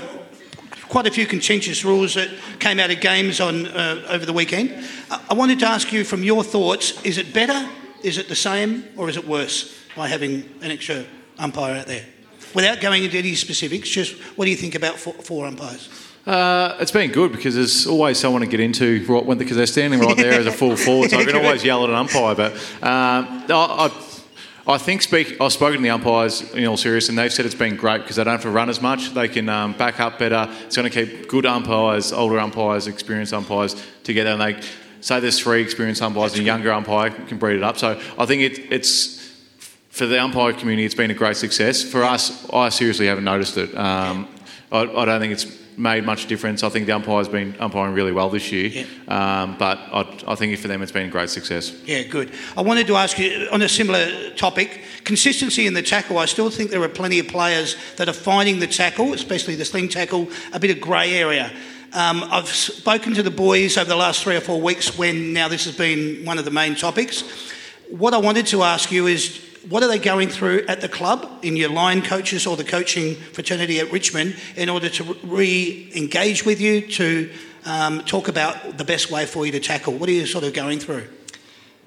quite 0.88 1.06
a 1.06 1.10
few 1.10 1.26
contentious 1.26 1.84
rules 1.84 2.14
that 2.14 2.30
came 2.58 2.80
out 2.80 2.90
of 2.90 3.00
games 3.00 3.40
on 3.40 3.66
uh, 3.66 4.06
over 4.08 4.24
the 4.24 4.32
weekend. 4.32 4.72
I 5.10 5.20
I 5.30 5.34
wanted 5.34 5.58
to 5.60 5.66
ask 5.66 5.92
you, 5.92 6.04
from 6.04 6.22
your 6.22 6.42
thoughts, 6.42 7.04
is 7.04 7.18
it 7.18 7.34
better, 7.34 7.68
is 8.02 8.16
it 8.18 8.28
the 8.28 8.36
same, 8.36 8.84
or 8.96 9.08
is 9.08 9.16
it 9.16 9.26
worse 9.26 9.74
by 9.96 10.08
having 10.08 10.48
an 10.62 10.70
extra 10.70 11.04
umpire 11.38 11.76
out 11.76 11.86
there? 11.86 12.04
Without 12.54 12.80
going 12.80 13.02
into 13.02 13.18
any 13.18 13.34
specifics, 13.34 13.88
just 13.88 14.14
what 14.36 14.44
do 14.44 14.50
you 14.50 14.56
think 14.56 14.74
about 14.74 14.96
four, 14.96 15.14
four 15.14 15.46
umpires? 15.46 15.88
Uh, 16.26 16.76
it's 16.80 16.92
been 16.92 17.10
good 17.10 17.32
because 17.32 17.54
there's 17.54 17.86
always 17.86 18.18
someone 18.18 18.40
to 18.40 18.46
get 18.46 18.60
into 18.60 19.04
right 19.06 19.24
when 19.24 19.36
because 19.36 19.56
they're 19.56 19.66
standing 19.66 20.00
right 20.00 20.16
there 20.16 20.32
as 20.40 20.46
a 20.46 20.52
full 20.52 20.76
forward, 20.76 21.10
so 21.10 21.18
I 21.18 21.24
can 21.24 21.36
always 21.36 21.62
yell 21.62 21.84
at 21.84 21.90
an 21.90 21.96
umpire. 21.96 22.34
But 22.34 22.52
um, 22.82 23.44
I, 23.50 23.90
I, 24.70 24.72
I 24.74 24.78
think 24.78 25.02
speak. 25.02 25.38
I've 25.38 25.52
spoken 25.52 25.78
to 25.78 25.82
the 25.82 25.90
umpires 25.90 26.40
in 26.54 26.64
all 26.64 26.78
seriousness, 26.78 27.10
and 27.10 27.18
they've 27.18 27.32
said 27.32 27.44
it's 27.44 27.54
been 27.54 27.76
great 27.76 27.98
because 27.98 28.16
they 28.16 28.24
don't 28.24 28.32
have 28.32 28.42
to 28.42 28.50
run 28.50 28.70
as 28.70 28.80
much. 28.80 29.12
They 29.12 29.28
can 29.28 29.50
um, 29.50 29.74
back 29.74 30.00
up 30.00 30.18
better. 30.18 30.48
It's 30.64 30.76
going 30.76 30.90
to 30.90 31.04
keep 31.04 31.28
good 31.28 31.44
umpires, 31.44 32.10
older 32.10 32.38
umpires, 32.38 32.86
experienced 32.86 33.34
umpires 33.34 33.76
together, 34.02 34.30
and 34.30 34.40
they 34.40 34.62
say 35.02 35.20
there's 35.20 35.38
three 35.38 35.60
experienced 35.60 36.00
umpires 36.00 36.32
and 36.32 36.40
a 36.40 36.44
younger 36.44 36.72
umpire 36.72 37.10
can 37.10 37.36
breed 37.36 37.56
it 37.56 37.62
up. 37.62 37.76
So 37.76 38.00
I 38.18 38.24
think 38.24 38.40
it, 38.40 38.72
it's 38.72 39.23
for 39.94 40.06
the 40.06 40.20
umpire 40.20 40.52
community, 40.52 40.84
it's 40.84 40.94
been 40.96 41.12
a 41.12 41.14
great 41.14 41.36
success. 41.36 41.80
For 41.80 42.02
us, 42.02 42.50
I 42.50 42.68
seriously 42.70 43.06
haven't 43.06 43.22
noticed 43.22 43.56
it. 43.56 43.72
Um, 43.78 44.26
I, 44.72 44.80
I 44.80 45.04
don't 45.04 45.20
think 45.20 45.32
it's 45.32 45.46
made 45.76 46.02
much 46.04 46.26
difference. 46.26 46.64
I 46.64 46.68
think 46.68 46.86
the 46.86 46.92
umpire's 46.92 47.28
been 47.28 47.54
umpiring 47.60 47.94
really 47.94 48.10
well 48.10 48.28
this 48.28 48.50
year, 48.50 48.86
um, 49.06 49.56
but 49.56 49.78
I, 49.78 50.00
I 50.26 50.34
think 50.34 50.58
for 50.58 50.66
them 50.66 50.82
it's 50.82 50.90
been 50.90 51.06
a 51.06 51.12
great 51.12 51.30
success. 51.30 51.72
Yeah, 51.84 52.02
good. 52.02 52.32
I 52.56 52.62
wanted 52.62 52.88
to 52.88 52.96
ask 52.96 53.20
you 53.20 53.46
on 53.52 53.62
a 53.62 53.68
similar 53.68 54.30
topic 54.30 54.80
consistency 55.04 55.68
in 55.68 55.74
the 55.74 55.82
tackle. 55.82 56.18
I 56.18 56.24
still 56.24 56.50
think 56.50 56.72
there 56.72 56.82
are 56.82 56.88
plenty 56.88 57.20
of 57.20 57.28
players 57.28 57.76
that 57.94 58.08
are 58.08 58.12
finding 58.12 58.58
the 58.58 58.66
tackle, 58.66 59.12
especially 59.12 59.54
the 59.54 59.64
sling 59.64 59.88
tackle, 59.88 60.28
a 60.52 60.58
bit 60.58 60.72
of 60.72 60.80
grey 60.80 61.14
area. 61.14 61.52
Um, 61.92 62.24
I've 62.32 62.48
spoken 62.48 63.14
to 63.14 63.22
the 63.22 63.30
boys 63.30 63.78
over 63.78 63.88
the 63.88 63.94
last 63.94 64.24
three 64.24 64.34
or 64.34 64.40
four 64.40 64.60
weeks 64.60 64.98
when 64.98 65.32
now 65.32 65.46
this 65.46 65.66
has 65.66 65.76
been 65.76 66.24
one 66.24 66.38
of 66.38 66.44
the 66.44 66.50
main 66.50 66.74
topics. 66.74 67.22
What 67.90 68.12
I 68.12 68.18
wanted 68.18 68.48
to 68.48 68.64
ask 68.64 68.90
you 68.90 69.06
is 69.06 69.53
what 69.68 69.82
are 69.82 69.88
they 69.88 69.98
going 69.98 70.28
through 70.28 70.64
at 70.68 70.80
the 70.80 70.88
club 70.88 71.28
in 71.42 71.56
your 71.56 71.70
line 71.70 72.02
coaches 72.02 72.46
or 72.46 72.56
the 72.56 72.64
coaching 72.64 73.14
fraternity 73.14 73.80
at 73.80 73.90
Richmond 73.90 74.36
in 74.56 74.68
order 74.68 74.88
to 74.90 75.14
re 75.24 75.90
engage 75.94 76.44
with 76.44 76.60
you 76.60 76.82
to 76.82 77.30
um, 77.64 78.00
talk 78.04 78.28
about 78.28 78.78
the 78.78 78.84
best 78.84 79.10
way 79.10 79.26
for 79.26 79.46
you 79.46 79.52
to 79.52 79.60
tackle? 79.60 79.94
What 79.94 80.08
are 80.08 80.12
you 80.12 80.26
sort 80.26 80.44
of 80.44 80.52
going 80.52 80.78
through? 80.78 81.08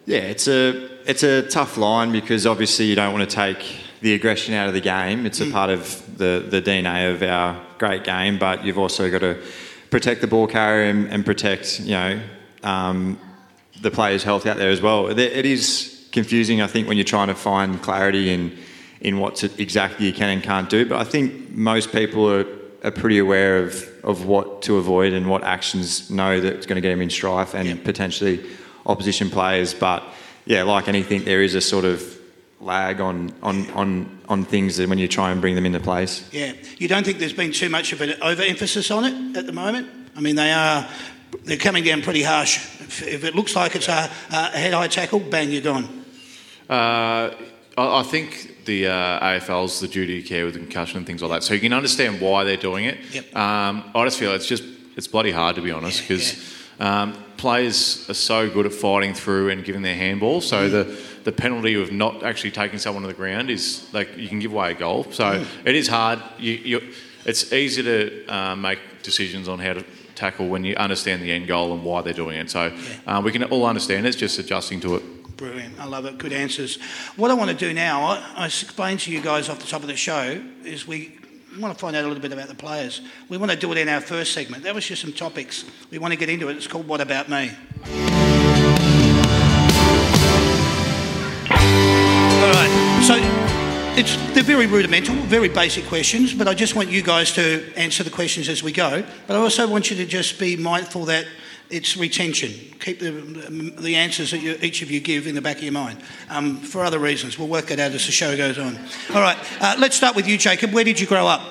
Yeah, 0.06 0.20
it's 0.20 0.48
a 0.48 0.90
it's 1.10 1.24
a 1.24 1.44
tough 1.44 1.78
line 1.78 2.12
because 2.12 2.48
obviously 2.48 2.86
you 2.86 2.96
don't 2.96 3.14
want 3.14 3.30
to 3.30 3.36
take 3.36 3.64
the 4.02 4.14
aggression 4.14 4.54
out 4.54 4.68
of 4.68 4.74
the 4.74 4.82
game. 4.82 5.26
It's 5.26 5.42
a 5.42 5.50
part 5.50 5.70
of 5.70 6.18
the, 6.18 6.46
the 6.48 6.62
DNA 6.62 7.14
of 7.14 7.24
our 7.24 7.60
great 7.78 8.04
game, 8.04 8.38
but 8.38 8.64
you've 8.64 8.78
also 8.78 9.10
got 9.10 9.20
to 9.20 9.42
protect 9.90 10.22
the 10.22 10.28
ball 10.28 10.48
carrier 10.48 10.90
and, 10.90 11.10
and 11.10 11.26
protect 11.26 11.80
you 11.82 11.92
know 11.92 12.22
um, 12.64 13.20
the 13.82 13.92
players' 13.92 14.24
health 14.24 14.46
out 14.46 14.58
there 14.58 14.70
as 14.70 14.82
well. 14.82 15.08
It 15.08 15.20
it 15.20 15.46
is 15.46 15.97
confusing, 16.12 16.62
I 16.62 16.68
think, 16.68 16.88
when 16.88 16.98
you're 16.98 17.04
trying 17.04 17.28
to 17.28 17.36
find 17.36 17.82
clarity 17.82 18.32
in 18.32 18.58
in 19.02 19.20
what 19.20 19.44
exactly 19.60 20.08
you 20.08 20.14
can 20.14 20.30
and 20.30 20.44
can't 20.44 20.70
do. 20.70 20.86
But 20.86 21.00
I 21.00 21.04
think 21.04 21.52
most 21.52 21.92
people 21.92 22.30
are, 22.32 22.46
are 22.84 22.92
pretty 22.92 23.20
aware 23.20 23.64
of, 23.64 23.88
of 24.04 24.26
what 24.26 24.62
to 24.64 24.78
avoid 24.78 25.14
and 25.14 25.30
what 25.30 25.44
actions 25.44 26.10
know 26.10 26.40
that's 26.40 26.66
going 26.66 26.76
to 26.78 26.82
get 26.82 26.90
them 26.90 27.02
in 27.02 27.10
strife 27.10 27.54
and 27.54 27.84
potentially 27.84 28.44
opposition 28.86 29.30
players. 29.30 29.74
But 29.74 30.04
yeah, 30.46 30.64
like 30.64 30.88
anything, 30.88 31.26
there 31.26 31.44
is 31.44 31.56
a 31.56 31.62
sort 31.62 31.86
of 31.86 32.20
lag 32.60 33.00
on, 33.00 33.32
on, 33.44 33.70
on, 33.72 34.20
on 34.28 34.44
things 34.44 34.80
when 34.80 34.98
you 34.98 35.08
try 35.08 35.32
and 35.32 35.42
bring 35.42 35.54
them 35.54 35.66
into 35.66 35.80
place. 35.80 36.28
Yeah. 36.32 36.54
You 36.78 36.88
don't 36.88 37.06
think 37.06 37.20
there's 37.20 37.34
been 37.34 37.52
too 37.52 37.70
much 37.70 37.94
of 37.94 38.02
an 38.02 38.16
overemphasis 38.22 38.90
on 38.90 39.06
it 39.06 39.38
at 39.38 39.46
the 39.46 39.54
moment? 39.54 39.90
I 40.16 40.22
mean, 40.22 40.36
they 40.36 40.52
are 40.52 40.90
they're 41.44 41.58
coming 41.58 41.84
down 41.84 42.02
pretty 42.02 42.24
harsh. 42.24 42.58
If, 42.80 43.04
if 43.04 43.24
it 43.24 43.36
looks 43.36 43.56
like 43.56 43.76
it's 43.76 43.90
a, 43.90 44.10
a 44.32 44.58
head-high 44.58 44.88
tackle, 44.88 45.20
bang, 45.20 45.52
you're 45.52 45.62
gone. 45.62 45.97
Uh, 46.70 47.34
I, 47.78 48.00
I 48.00 48.04
think 48.04 48.66
the 48.66 48.88
uh, 48.88 49.20
AFL's 49.26 49.80
the 49.80 49.88
duty 49.88 50.20
of 50.20 50.26
care 50.26 50.46
with 50.46 50.56
concussion 50.56 50.98
and 50.98 51.06
things 51.06 51.22
like 51.22 51.32
that, 51.32 51.44
so 51.44 51.54
you 51.54 51.60
can 51.60 51.74
understand 51.74 52.20
why 52.22 52.44
they're 52.44 52.58
doing 52.58 52.86
it. 52.86 52.98
Yep. 53.12 53.36
Um, 53.36 53.92
I 53.96 54.04
just 54.06 54.20
feel 54.20 54.34
it's 54.34 54.48
just 54.48 54.64
it's 54.96 55.08
bloody 55.08 55.32
hard 55.32 55.56
to 55.56 55.62
be 55.62 55.72
honest 55.72 56.02
because 56.02 56.44
um, 56.80 57.18
players 57.38 58.10
are 58.10 58.14
so 58.14 58.50
good 58.50 58.66
at 58.66 58.74
fighting 58.74 59.14
through 59.14 59.50
and 59.50 59.64
giving 59.64 59.82
their 59.82 59.96
handball. 59.96 60.42
So 60.42 60.70
the 60.70 60.98
the 61.24 61.32
penalty 61.32 61.74
of 61.76 61.92
not 61.92 62.24
actually 62.24 62.52
taking 62.52 62.80
someone 62.80 63.04
to 63.04 63.08
the 63.08 63.14
ground 63.14 63.50
is 63.50 63.88
like 63.94 64.18
you 64.18 64.30
can 64.30 64.40
give 64.40 64.54
away 64.54 64.72
a 64.72 64.74
goal. 64.74 65.06
So 65.12 65.46
it 65.66 65.76
is 65.76 65.88
hard. 65.88 66.22
You, 66.40 66.54
you, 66.54 66.94
it's 67.26 67.52
easy 67.52 67.84
to 67.84 68.26
uh, 68.28 68.56
make 68.56 68.80
decisions 69.04 69.50
on 69.50 69.60
how 69.60 69.74
to 69.74 69.84
tackle 70.16 70.48
when 70.48 70.64
you 70.64 70.76
understand 70.76 71.22
the 71.22 71.32
end 71.32 71.48
goal 71.48 71.74
and 71.74 71.84
why 71.84 72.02
they're 72.02 72.14
doing 72.14 72.38
it. 72.38 72.50
So 72.50 72.76
uh, 73.06 73.22
we 73.24 73.32
can 73.34 73.44
all 73.44 73.66
understand 73.66 74.06
it. 74.06 74.10
It's 74.10 74.18
just 74.18 74.40
adjusting 74.40 74.80
to 74.82 74.96
it. 74.96 75.04
Brilliant. 75.38 75.80
I 75.80 75.86
love 75.86 76.06
it. 76.06 76.18
Good 76.18 76.34
answers. 76.34 76.82
What 77.16 77.30
I 77.30 77.36
want 77.36 77.52
to 77.52 77.56
do 77.56 77.72
now, 77.72 78.02
I, 78.02 78.34
I 78.36 78.46
explained 78.48 79.02
to 79.02 79.12
you 79.12 79.22
guys 79.22 79.50
off 79.50 79.60
the 79.60 79.68
top 79.68 79.82
of 79.82 79.88
the 79.88 79.96
show, 79.96 80.44
is 80.64 80.88
we 80.88 81.16
want 81.60 81.76
to 81.76 81.80
find 81.80 81.96
out 81.96 82.04
a 82.04 82.08
little 82.08 82.22
bit 82.22 82.34
about 82.34 82.48
the 82.48 82.56
players. 82.56 83.02
We 83.30 83.38
want 83.38 83.52
to 83.52 83.58
do 83.58 83.72
it 83.72 83.78
in 83.78 83.88
our 83.88 84.02
first 84.02 84.34
segment. 84.34 84.64
That 84.64 84.74
was 84.74 84.88
just 84.88 85.04
some 85.04 85.14
topics. 85.14 85.64
We 85.92 86.00
want 86.00 86.12
to 86.12 86.18
get 86.18 86.30
into 86.30 86.50
it. 86.50 86.58
It's 86.58 86.66
called 86.66 86.88
What 86.88 87.02
About 87.02 87.30
Me? 87.30 87.52
All 92.42 92.52
right. 92.52 93.04
So 93.06 93.16
it's 93.96 94.16
they're 94.34 94.42
very 94.42 94.66
rudimental, 94.66 95.14
very 95.26 95.50
basic 95.50 95.86
questions, 95.86 96.34
but 96.34 96.48
I 96.48 96.56
just 96.56 96.76
want 96.76 96.90
you 96.90 97.04
guys 97.04 97.32
to 97.34 97.72
answer 97.76 98.04
the 98.04 98.10
questions 98.10 98.50
as 98.50 98.64
we 98.64 98.72
go. 98.72 99.04
But 99.28 99.36
I 99.36 99.40
also 99.40 99.68
want 99.68 99.92
you 99.92 99.98
to 99.98 100.06
just 100.08 100.40
be 100.40 100.58
mindful 100.58 101.06
that 101.06 101.28
it's 101.70 101.98
retention. 101.98 102.52
Keep 102.80 103.00
the, 103.00 103.12
the 103.80 103.96
answers 103.96 104.32
that 104.32 104.40
you, 104.40 104.58
each 104.62 104.82
of 104.82 104.90
you 104.92 105.00
give 105.00 105.28
in 105.28 105.36
the 105.36 105.42
back 105.42 105.58
of 105.58 105.64
your 105.64 105.74
mind 105.74 106.00
um, 106.30 106.58
for 106.58 106.84
other 106.84 107.00
reasons. 107.00 107.38
We'll 107.38 107.48
work 107.48 107.72
it 107.72 107.80
out 107.80 107.92
as 107.92 108.06
the 108.06 108.12
show 108.12 108.36
goes 108.38 108.58
on. 108.58 108.78
All 109.14 109.22
right, 109.22 109.38
uh, 109.62 109.76
let's 109.80 109.96
start 109.96 110.16
with 110.16 110.28
you, 110.28 110.38
Jacob. 110.38 110.74
Where 110.74 110.84
did 110.84 111.00
you 111.00 111.08
grow 111.08 111.28
up? 111.28 111.42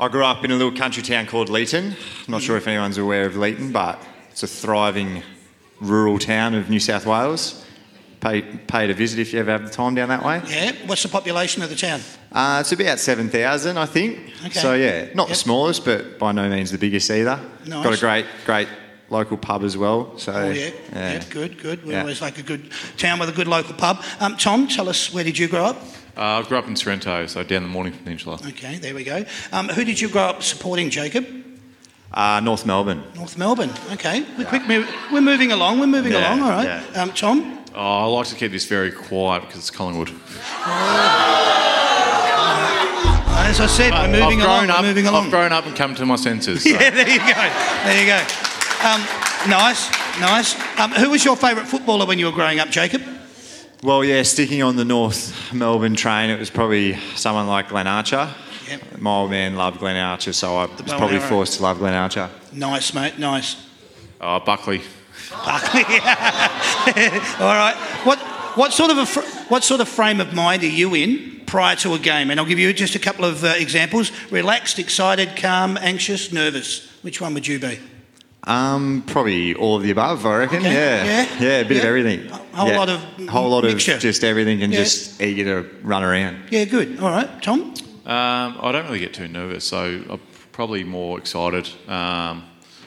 I 0.00 0.08
grew 0.08 0.24
up 0.24 0.44
in 0.44 0.50
a 0.50 0.54
little 0.56 0.76
country 0.76 1.02
town 1.02 1.26
called 1.26 1.48
Leeton. 1.48 1.92
I'm 1.92 2.30
not 2.30 2.42
sure 2.42 2.56
if 2.56 2.66
anyone's 2.68 2.98
aware 2.98 3.26
of 3.26 3.34
Leeton, 3.34 3.72
but 3.72 4.00
it's 4.30 4.42
a 4.42 4.46
thriving 4.46 5.22
rural 5.80 6.18
town 6.18 6.54
of 6.54 6.70
New 6.70 6.80
South 6.80 7.06
Wales. 7.06 7.64
Pay, 8.20 8.42
pay 8.42 8.88
to 8.88 8.94
visit 8.94 9.20
if 9.20 9.32
you 9.32 9.38
ever 9.38 9.52
have 9.52 9.64
the 9.64 9.70
time 9.70 9.94
down 9.94 10.08
that 10.08 10.24
way. 10.24 10.42
Yeah. 10.48 10.72
What's 10.86 11.04
the 11.04 11.08
population 11.08 11.62
of 11.62 11.70
the 11.70 11.76
town? 11.76 12.00
Uh, 12.32 12.58
it's 12.60 12.72
about 12.72 12.98
7,000, 12.98 13.76
I 13.78 13.86
think. 13.86 14.18
Okay. 14.46 14.58
So, 14.58 14.74
yeah, 14.74 15.06
not 15.14 15.24
Yep. 15.24 15.28
the 15.28 15.34
smallest, 15.36 15.84
but 15.84 16.18
by 16.18 16.32
no 16.32 16.48
means 16.48 16.72
the 16.72 16.78
biggest 16.78 17.08
either. 17.12 17.38
Nice. 17.64 17.84
Got 17.84 17.94
a 17.94 18.00
great, 18.00 18.26
great 18.44 18.66
local 19.10 19.36
pub 19.36 19.62
as 19.64 19.76
well. 19.76 20.16
So, 20.18 20.32
Oh 20.32 20.50
yeah, 20.50 20.70
yeah, 20.92 21.24
good, 21.30 21.58
good. 21.62 21.84
We 21.84 21.94
always 21.96 22.20
like 22.20 22.38
a 22.38 22.42
good 22.42 22.70
town 22.96 23.18
with 23.18 23.28
a 23.28 23.32
good 23.32 23.48
local 23.48 23.74
pub. 23.74 24.02
Um, 24.20 24.36
Tom, 24.36 24.68
tell 24.68 24.88
us 24.88 25.12
where 25.12 25.24
did 25.24 25.38
you 25.38 25.48
grow 25.48 25.64
up? 25.64 25.76
Uh, 26.16 26.40
I 26.40 26.42
grew 26.42 26.58
up 26.58 26.66
in 26.66 26.74
Sorrento, 26.74 27.26
so 27.26 27.42
down 27.44 27.62
the 27.62 27.68
Mornington 27.68 28.02
Peninsula. 28.02 28.38
Okay, 28.48 28.76
there 28.78 28.94
we 28.94 29.04
go. 29.04 29.24
Um, 29.52 29.68
who 29.68 29.84
did 29.84 30.00
you 30.00 30.08
grow 30.08 30.22
up 30.22 30.42
supporting, 30.42 30.90
Jacob? 30.90 31.26
Uh, 32.12 32.40
North 32.40 32.66
Melbourne. 32.66 33.04
North 33.14 33.36
Melbourne. 33.38 33.70
Okay, 33.92 34.24
we're, 34.36 34.46
quick 34.46 34.66
move, 34.66 34.88
we're 35.12 35.20
moving 35.20 35.52
along. 35.52 35.78
We're 35.78 35.86
moving 35.86 36.12
Yeah, 36.12 36.34
along. 36.34 36.42
All 36.42 36.50
right. 36.50 36.64
yeah. 36.92 37.02
Um, 37.02 37.12
Tom. 37.12 37.58
Oh, 37.74 37.80
I 37.80 38.04
like 38.06 38.26
to 38.28 38.34
keep 38.34 38.50
this 38.50 38.64
very 38.66 38.90
quiet 38.90 39.42
because 39.42 39.58
it's 39.58 39.70
Collingwood. 39.70 40.08
As 43.50 43.60
I 43.60 43.66
said, 43.66 43.92
we're 43.92 44.08
moving 44.20 44.40
I've 44.42 44.46
along. 44.46 44.66
grown 44.66 44.70
up. 44.70 44.80
We're 44.82 44.88
moving 44.88 45.06
along. 45.06 45.24
I've 45.26 45.30
grown 45.30 45.52
up 45.52 45.66
and 45.66 45.76
come 45.76 45.94
to 45.94 46.04
my 46.06 46.16
senses. 46.16 46.64
so. 46.64 46.68
yeah, 46.70 46.90
there 46.90 47.08
you 47.08 47.18
go. 47.18 47.24
There 47.84 48.00
you 48.00 48.06
go. 48.06 48.47
Um, 48.84 49.00
nice, 49.48 49.90
nice. 50.20 50.78
Um, 50.78 50.92
who 50.92 51.10
was 51.10 51.24
your 51.24 51.36
favourite 51.36 51.68
footballer 51.68 52.06
when 52.06 52.18
you 52.18 52.26
were 52.26 52.32
growing 52.32 52.60
up, 52.60 52.70
Jacob? 52.70 53.02
Well, 53.82 54.04
yeah, 54.04 54.22
sticking 54.22 54.62
on 54.62 54.76
the 54.76 54.84
North 54.84 55.52
Melbourne 55.52 55.96
train, 55.96 56.30
it 56.30 56.38
was 56.38 56.50
probably 56.50 56.96
someone 57.16 57.46
like 57.46 57.68
Glenn 57.68 57.86
Archer. 57.86 58.32
Yep. 58.68 58.98
My 58.98 59.10
old 59.10 59.30
man 59.30 59.56
loved 59.56 59.78
Glenn 59.78 59.96
Archer, 59.96 60.32
so 60.32 60.56
I 60.56 60.66
was 60.66 60.80
Bow 60.82 60.98
probably 60.98 61.18
forced 61.20 61.54
to 61.56 61.62
love 61.62 61.78
Glenn 61.78 61.94
Archer. 61.94 62.30
Nice, 62.52 62.94
mate. 62.94 63.18
Nice. 63.18 63.56
Oh, 64.20 64.40
Buckley. 64.40 64.82
Buckley. 65.30 65.84
All 67.40 67.54
right. 67.54 67.74
What 68.04 68.18
what 68.56 68.72
sort 68.72 68.90
of 68.90 68.98
a 68.98 69.06
fr- 69.06 69.48
what 69.48 69.64
sort 69.64 69.80
of 69.80 69.88
frame 69.88 70.20
of 70.20 70.34
mind 70.34 70.62
are 70.62 70.66
you 70.66 70.94
in 70.94 71.42
prior 71.46 71.76
to 71.76 71.94
a 71.94 71.98
game? 71.98 72.30
And 72.30 72.38
I'll 72.38 72.46
give 72.46 72.58
you 72.58 72.72
just 72.72 72.94
a 72.94 72.98
couple 72.98 73.24
of 73.24 73.44
uh, 73.44 73.54
examples: 73.56 74.12
relaxed, 74.30 74.78
excited, 74.78 75.36
calm, 75.36 75.76
anxious, 75.80 76.32
nervous. 76.32 76.88
Which 77.02 77.20
one 77.20 77.34
would 77.34 77.46
you 77.46 77.58
be? 77.58 77.78
Um, 78.48 79.02
probably 79.06 79.54
all 79.54 79.76
of 79.76 79.82
the 79.82 79.90
above, 79.90 80.24
I 80.24 80.38
reckon. 80.38 80.58
Okay, 80.60 80.72
Yeah, 80.72 81.04
yeah, 81.04 81.28
yeah, 81.38 81.48
a 81.60 81.64
bit 81.68 81.76
of 81.78 81.84
everything. 81.84 82.30
A 82.30 82.34
whole 82.56 82.68
Yeah. 82.70 82.78
lot 82.78 82.88
of 82.88 83.00
whole 83.28 83.50
lot 83.50 83.64
mixture. 83.64 83.94
of 83.94 84.00
just 84.00 84.24
everything, 84.24 84.62
and 84.62 84.72
Yeah. 84.72 84.80
just 84.84 85.20
eager 85.20 85.44
to 85.62 85.68
run 85.82 86.02
around. 86.02 86.36
Yeah, 86.50 86.64
good. 86.64 86.98
All 87.00 87.10
right, 87.10 87.28
Tom. 87.42 87.74
Um, 88.06 88.56
I 88.62 88.72
don't 88.72 88.86
really 88.86 89.00
get 89.00 89.12
too 89.12 89.28
nervous, 89.28 89.64
so 89.64 90.00
I'm 90.08 90.20
probably 90.52 90.82
more 90.82 91.18
excited. 91.18 91.68
Um, 91.88 92.44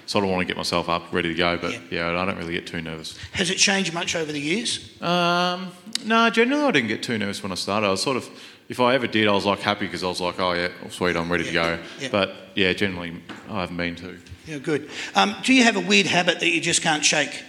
sort 0.08 0.24
of 0.25 0.32
want 0.32 0.41
to 0.41 0.46
get 0.46 0.58
myself 0.58 0.89
up, 0.89 1.03
ready 1.13 1.30
to 1.30 1.36
go, 1.36 1.58
but 1.62 1.72
Yeah. 1.74 1.80
yeah, 2.12 2.20
I 2.22 2.25
don't 2.25 2.38
really 2.39 2.53
get 2.53 2.65
too 2.65 2.82
nervous. 2.82 3.13
Has 3.34 3.51
it 3.51 3.58
changed 3.60 3.94
much 3.94 4.15
over 4.15 4.32
the 4.32 4.41
years? 4.41 4.80
Um, 5.00 5.68
no, 6.03 6.27
generally 6.32 6.63
I 6.65 6.72
didn't 6.72 6.88
get 6.89 7.03
too 7.03 7.20
nervous 7.20 7.44
when 7.44 7.51
I 7.51 7.56
started. 7.56 7.86
I 7.86 7.91
was 7.91 8.01
sort 8.01 8.18
of, 8.18 8.27
if 8.68 8.80
I 8.80 8.96
ever 8.96 9.06
did, 9.06 9.27
I 9.27 9.32
was 9.32 9.46
like 9.46 9.60
happy 9.62 9.86
because 9.86 10.03
I 10.03 10.08
was 10.08 10.20
like, 10.20 10.39
oh 10.39 10.53
yeah, 10.53 10.70
sweet, 10.89 11.15
I'm 11.15 11.32
ready 11.32 11.44
to 11.44 11.51
go. 11.53 11.77
Yeah. 12.01 12.08
But 12.12 12.34
yeah, 12.56 12.74
generally 12.74 13.13
I 13.50 13.62
haven't 13.62 13.77
been 13.77 13.96
too. 13.96 14.18
Yeah, 14.48 14.57
good. 14.57 14.89
Um, 15.15 15.36
do 15.43 15.53
you 15.53 15.63
have 15.63 15.75
a 15.75 15.79
weird 15.79 16.07
habit 16.07 16.39
that 16.39 16.50
you 16.50 16.60
just 16.62 16.81
can't 16.81 17.05
shake? 17.05 17.43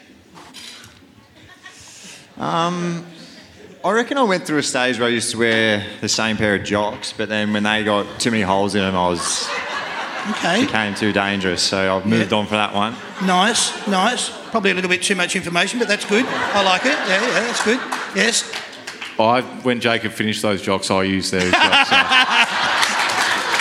I 2.39 3.91
reckon 3.91 4.17
I 4.19 4.23
went 4.23 4.47
through 4.47 4.59
a 4.59 4.63
stage 4.63 4.99
where 4.99 5.09
I 5.09 5.11
used 5.11 5.31
to 5.33 5.39
wear 5.39 5.85
the 6.01 6.09
same 6.09 6.37
pair 6.37 6.55
of 6.55 6.65
jocks, 6.65 7.13
but 7.17 7.29
then 7.29 7.53
when 7.53 7.63
they 7.65 7.83
got 7.85 8.21
too 8.21 8.31
many 8.31 8.43
holes 8.43 8.75
in 8.75 8.81
them, 8.83 8.95
I 8.97 9.09
was 9.09 9.49
Okay. 10.31 10.61
became 10.67 10.95
too 10.95 11.13
dangerous. 11.13 11.63
So 11.63 11.97
I've 11.97 12.07
moved 12.07 12.31
Yeah. 12.31 12.39
on 12.39 12.47
for 12.47 12.55
that 12.55 12.73
one. 12.75 12.95
Nice, 13.25 13.73
nice. 13.89 14.31
Probably 14.51 14.71
a 14.71 14.75
little 14.75 14.91
bit 14.91 15.03
too 15.03 15.17
much 15.17 15.35
information, 15.35 15.79
but 15.81 15.89
that's 15.89 16.05
good. 16.05 16.25
I 16.27 16.63
like 16.63 16.85
it. 16.87 16.97
Yeah, 17.09 17.21
yeah, 17.27 17.41
that's 17.41 17.65
good. 17.65 17.81
Yes. 18.15 18.45
I, 19.19 19.41
when 19.63 19.81
Jacob 19.81 20.13
finished 20.13 20.43
those 20.43 20.63
jocks, 20.63 20.91
I 20.91 21.03
used 21.03 21.33
those 21.33 21.51
jocks. 21.51 21.89
So. 21.91 21.97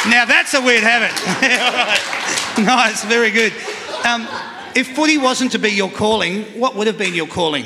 Now 0.09 0.25
that's 0.25 0.51
a 0.55 0.61
weird 0.61 0.81
habit. 0.83 1.11
All 1.27 1.85
right. 1.85 2.20
Nice, 2.57 3.03
very 3.05 3.31
good. 3.31 3.53
Um, 4.05 4.27
if 4.75 4.95
footy 4.95 5.17
wasn't 5.17 5.51
to 5.53 5.59
be 5.59 5.69
your 5.71 5.89
calling, 5.89 6.43
what 6.59 6.75
would 6.75 6.87
have 6.87 6.97
been 6.97 7.13
your 7.13 7.27
calling? 7.27 7.65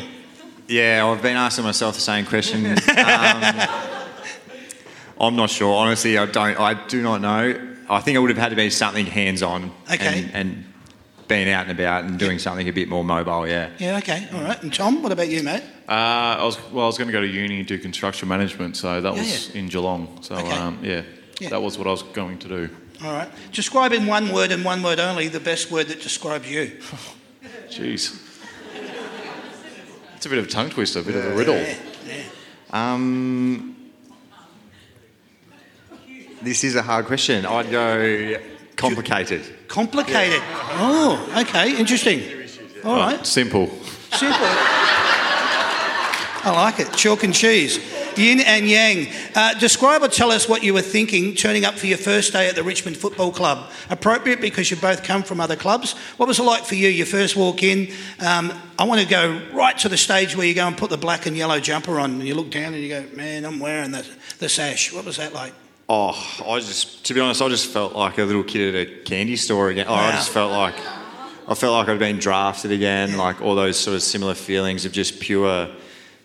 Yeah, 0.68 1.06
I've 1.06 1.22
been 1.22 1.38
asking 1.38 1.66
myself 1.66 1.96
the 1.96 2.02
same 2.02 2.26
question. 2.26 2.66
Um, 2.66 2.78
I'm 5.20 5.36
not 5.36 5.50
sure. 5.50 5.74
Honestly, 5.76 6.18
I 6.18 6.26
don't. 6.26 6.60
I 6.60 6.74
do 6.88 7.02
not 7.02 7.22
know. 7.22 7.76
I 7.90 8.00
think 8.02 8.16
it 8.16 8.20
would 8.20 8.30
have 8.32 8.38
had 8.40 8.50
to 8.50 8.56
be 8.56 8.70
something 8.70 9.06
hands-on. 9.06 9.72
Okay. 9.92 10.24
And, 10.24 10.34
and 10.34 10.66
being 11.28 11.50
out 11.50 11.68
and 11.68 11.80
about 11.80 12.04
and 12.06 12.20
doing 12.20 12.38
something 12.40 12.68
a 12.68 12.72
bit 12.74 12.88
more 12.90 13.04
mobile. 13.04 13.48
Yeah. 13.48 13.70
Yeah, 13.80 13.98
okay, 13.98 14.28
all 14.34 14.42
right. 14.42 14.62
And 14.62 14.74
Tom, 14.74 15.02
what 15.04 15.12
about 15.12 15.28
you, 15.30 15.42
mate? 15.44 15.64
Uh, 15.88 15.92
I 15.92 16.44
was 16.44 16.58
well. 16.72 16.86
I 16.86 16.88
was 16.88 16.98
going 16.98 17.08
to 17.08 17.12
go 17.14 17.22
to 17.22 17.28
uni 17.28 17.60
and 17.60 17.68
do 17.68 17.78
construction 17.80 18.28
management, 18.28 18.78
so 18.78 19.02
that 19.02 19.14
Yeah, 19.14 19.20
was 19.20 19.50
yeah. 19.56 19.60
in 19.62 19.68
Geelong. 19.70 20.20
So 20.22 20.36
Okay. 20.36 20.52
um, 20.52 20.80
yeah, 20.84 21.04
Yeah. 21.40 21.50
that 21.50 21.62
was 21.62 21.78
what 21.78 21.88
I 21.88 21.92
was 21.92 22.04
going 22.04 22.38
to 22.40 22.48
do. 22.48 22.70
All 23.04 23.12
right. 23.12 23.30
Describe 23.52 23.92
in 23.94 24.06
one 24.06 24.32
word 24.32 24.52
and 24.52 24.64
one 24.64 24.82
word 24.82 25.00
only 25.00 25.28
the 25.28 25.40
best 25.40 25.72
word 25.72 25.88
that 25.88 26.02
describes 26.02 26.50
you. 26.50 26.80
Jeez, 27.70 28.22
it's 30.16 30.26
a 30.26 30.30
bit 30.30 30.40
of 30.40 30.46
a 30.46 30.50
tongue 30.50 30.70
twister, 30.70 31.00
a 31.00 31.04
bit 31.04 31.16
of 31.16 31.26
a 31.26 31.36
riddle. 31.36 31.64
Um, 32.72 33.76
this 36.42 36.64
is 36.64 36.76
a 36.76 36.82
hard 36.82 37.06
question. 37.06 37.46
I'd 37.46 37.70
go 37.70 38.38
complicated. 38.76 39.68
Complicated. 39.68 40.42
Oh, 40.44 41.44
okay, 41.48 41.78
interesting. 41.78 42.22
All 42.84 42.98
right. 42.98 43.26
Simple. 43.26 43.68
Simple. 44.12 44.48
I 46.48 46.52
like 46.54 46.80
it. 46.80 46.94
Chalk 46.94 47.24
and 47.24 47.34
cheese. 47.34 47.80
Yin 48.18 48.40
and 48.40 48.68
yang. 48.68 49.08
Uh, 49.36 49.54
describe 49.60 50.02
or 50.02 50.08
tell 50.08 50.32
us 50.32 50.50
what 50.50 50.64
you 50.64 50.74
were 50.74 50.82
thinking 50.82 51.36
turning 51.36 51.66
up 51.66 51.76
for 51.76 51.86
your 51.86 52.00
first 52.00 52.34
day 52.34 52.48
at 52.50 52.56
the 52.56 52.64
Richmond 52.64 52.98
Football 52.98 53.32
Club. 53.32 53.70
Appropriate 53.90 54.42
because 54.42 54.72
you 54.72 54.78
both 54.78 55.04
come 55.04 55.22
from 55.22 55.40
other 55.40 55.56
clubs. 55.56 55.94
What 56.18 56.28
was 56.28 56.40
it 56.40 56.44
like 56.44 56.66
for 56.66 56.76
you? 56.76 56.96
your 56.96 57.06
first 57.06 57.36
walk 57.36 57.64
in. 57.64 57.92
Um, 58.20 58.52
I 58.78 58.86
want 58.86 59.02
to 59.02 59.08
go 59.08 59.42
right 59.54 59.78
to 59.80 59.90
the 59.90 59.98
stage 59.98 60.36
where 60.36 60.46
you 60.46 60.54
go 60.54 60.68
and 60.68 60.78
put 60.78 60.90
the 60.90 60.98
black 60.98 61.26
and 61.26 61.38
yellow 61.38 61.60
jumper 61.60 62.00
on, 62.00 62.12
and 62.12 62.24
you 62.24 62.36
look 62.36 62.52
down 62.52 62.74
and 62.74 62.82
you 62.82 62.90
go, 62.90 63.06
"Man, 63.16 63.46
I'm 63.46 63.60
wearing 63.60 63.92
the, 63.92 64.06
the 64.40 64.50
sash." 64.50 64.92
What 64.92 65.06
was 65.06 65.18
that 65.18 65.34
like? 65.34 65.54
Oh, 65.88 66.14
I 66.48 66.60
just, 66.60 67.06
to 67.06 67.14
be 67.14 67.20
honest, 67.20 67.42
I 67.42 67.50
just 67.50 67.68
felt 67.68 67.94
like 67.94 68.18
a 68.18 68.24
little 68.24 68.44
kid 68.44 68.74
at 68.74 68.88
a 68.88 69.04
candy 69.04 69.36
store 69.36 69.70
again. 69.70 69.86
Oh, 69.88 69.94
I 69.94 70.12
just 70.14 70.32
felt 70.32 70.52
like, 70.52 70.74
I 71.48 71.54
felt 71.54 71.74
like 71.74 71.88
I'd 71.88 72.00
been 72.00 72.18
drafted 72.18 72.72
again. 72.72 73.18
Like 73.18 73.40
all 73.40 73.54
those 73.54 73.78
sort 73.78 73.96
of 73.96 74.02
similar 74.02 74.34
feelings 74.34 74.86
of 74.86 74.92
just 74.92 75.20
pure 75.20 75.70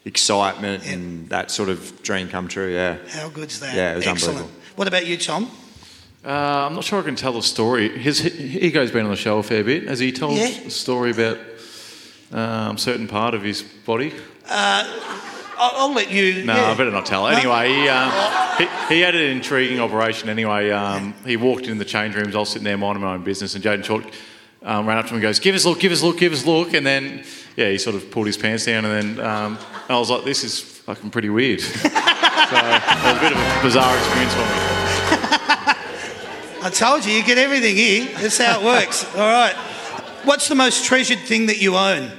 excitement 0.05 0.87
and 0.87 1.29
that 1.29 1.51
sort 1.51 1.69
of 1.69 2.03
dream 2.03 2.29
come 2.29 2.49
true. 2.49 2.73
Yeah. 2.73 2.99
How 3.09 3.29
good's 3.29 3.61
that? 3.61 3.75
Yeah, 3.75 3.93
it 3.93 3.97
was 3.97 4.07
Excellent. 4.07 4.39
unbelievable. 4.39 4.63
What 4.77 4.89
about 4.89 5.07
you, 5.07 5.17
Tom? 5.19 5.51
Uh, 6.25 6.29
I'm 6.67 6.75
not 6.75 6.85
sure 6.85 7.01
I 7.01 7.03
can 7.03 7.17
tell 7.17 7.33
the 7.33 7.43
story. 7.43 7.89
His 7.99 8.25
ego's 8.41 8.91
been 8.91 9.05
on 9.05 9.11
the 9.11 9.17
show 9.17 9.39
a 9.39 9.43
fair 9.43 9.65
bit. 9.65 9.85
Has 9.89 9.99
he 9.99 10.13
told 10.13 10.37
Yeah. 10.37 10.49
a 10.49 10.71
story 10.71 11.11
about 11.11 11.39
um, 12.33 12.79
certain 12.79 13.09
part 13.09 13.35
of 13.35 13.43
his 13.43 13.63
body? 13.63 14.13
I'll, 14.49 15.73
I'll 15.77 15.93
let 15.95 16.11
you. 16.11 16.45
No, 16.45 16.55
yeah. 16.55 16.71
I 16.71 16.75
better 16.75 16.91
not 16.91 17.07
tell. 17.07 17.23
No? 17.23 17.29
Anyway, 17.29 17.69
he, 17.69 17.89
um, 17.89 18.11
he, 18.59 18.95
he 18.95 19.01
had 19.01 19.15
an 19.15 19.23
intriguing 19.31 19.81
operation. 19.81 20.29
Anyway, 20.29 20.71
um, 20.71 21.15
he 21.25 21.37
walked 21.37 21.67
in 21.67 21.79
the 21.79 21.85
change 21.85 22.15
rooms. 22.15 22.35
I 22.35 22.39
was 22.39 22.49
sitting 22.49 22.65
there 22.65 22.79
minding 22.79 23.03
my 23.03 23.15
own 23.15 23.25
business, 23.25 23.55
and 23.55 23.63
Jayden 23.65 23.85
Short 23.85 24.05
um, 24.63 24.87
ran 24.87 24.97
up 24.99 25.05
to 25.07 25.11
him 25.11 25.17
and 25.17 25.23
goes, 25.23 25.39
"Give 25.39 25.55
us 25.55 25.65
a 25.65 25.69
look, 25.69 25.81
give 25.81 25.93
us 25.93 26.03
a 26.03 26.07
look, 26.07 26.19
give 26.19 26.33
us 26.33 26.45
a 26.45 26.51
look," 26.51 26.73
and 26.75 26.87
then 26.87 27.25
yeah, 27.57 27.71
he 27.71 27.79
sort 27.79 27.97
of 27.97 28.11
pulled 28.11 28.27
his 28.27 28.37
pants 28.37 28.65
down, 28.67 28.85
and 28.85 29.19
then 29.19 29.27
um, 29.27 29.59
I 29.89 29.99
was 29.99 30.11
like, 30.11 30.25
"This 30.25 30.45
is 30.45 30.61
fucking 30.61 31.11
pretty 31.11 31.31
weird." 31.31 31.61
so 31.61 31.79
it 31.79 31.93
was 31.93 33.17
a 33.17 33.21
bit 33.21 33.33
of 33.33 33.39
a 33.39 33.63
bizarre 33.63 33.97
experience 33.97 34.35
for 34.35 34.41
me. 34.41 34.81
I 36.63 36.69
told 36.69 37.07
you, 37.07 37.13
you 37.13 37.25
get 37.25 37.39
everything 37.39 37.75
here. 37.75 38.05
That's 38.21 38.37
how 38.37 38.61
it 38.61 38.65
works. 38.65 39.05
All 39.15 39.21
right. 39.21 39.55
What's 40.25 40.49
the 40.49 40.55
most 40.55 40.85
treasured 40.85 41.21
thing 41.21 41.47
that 41.47 41.63
you 41.63 41.75
own? 41.75 42.11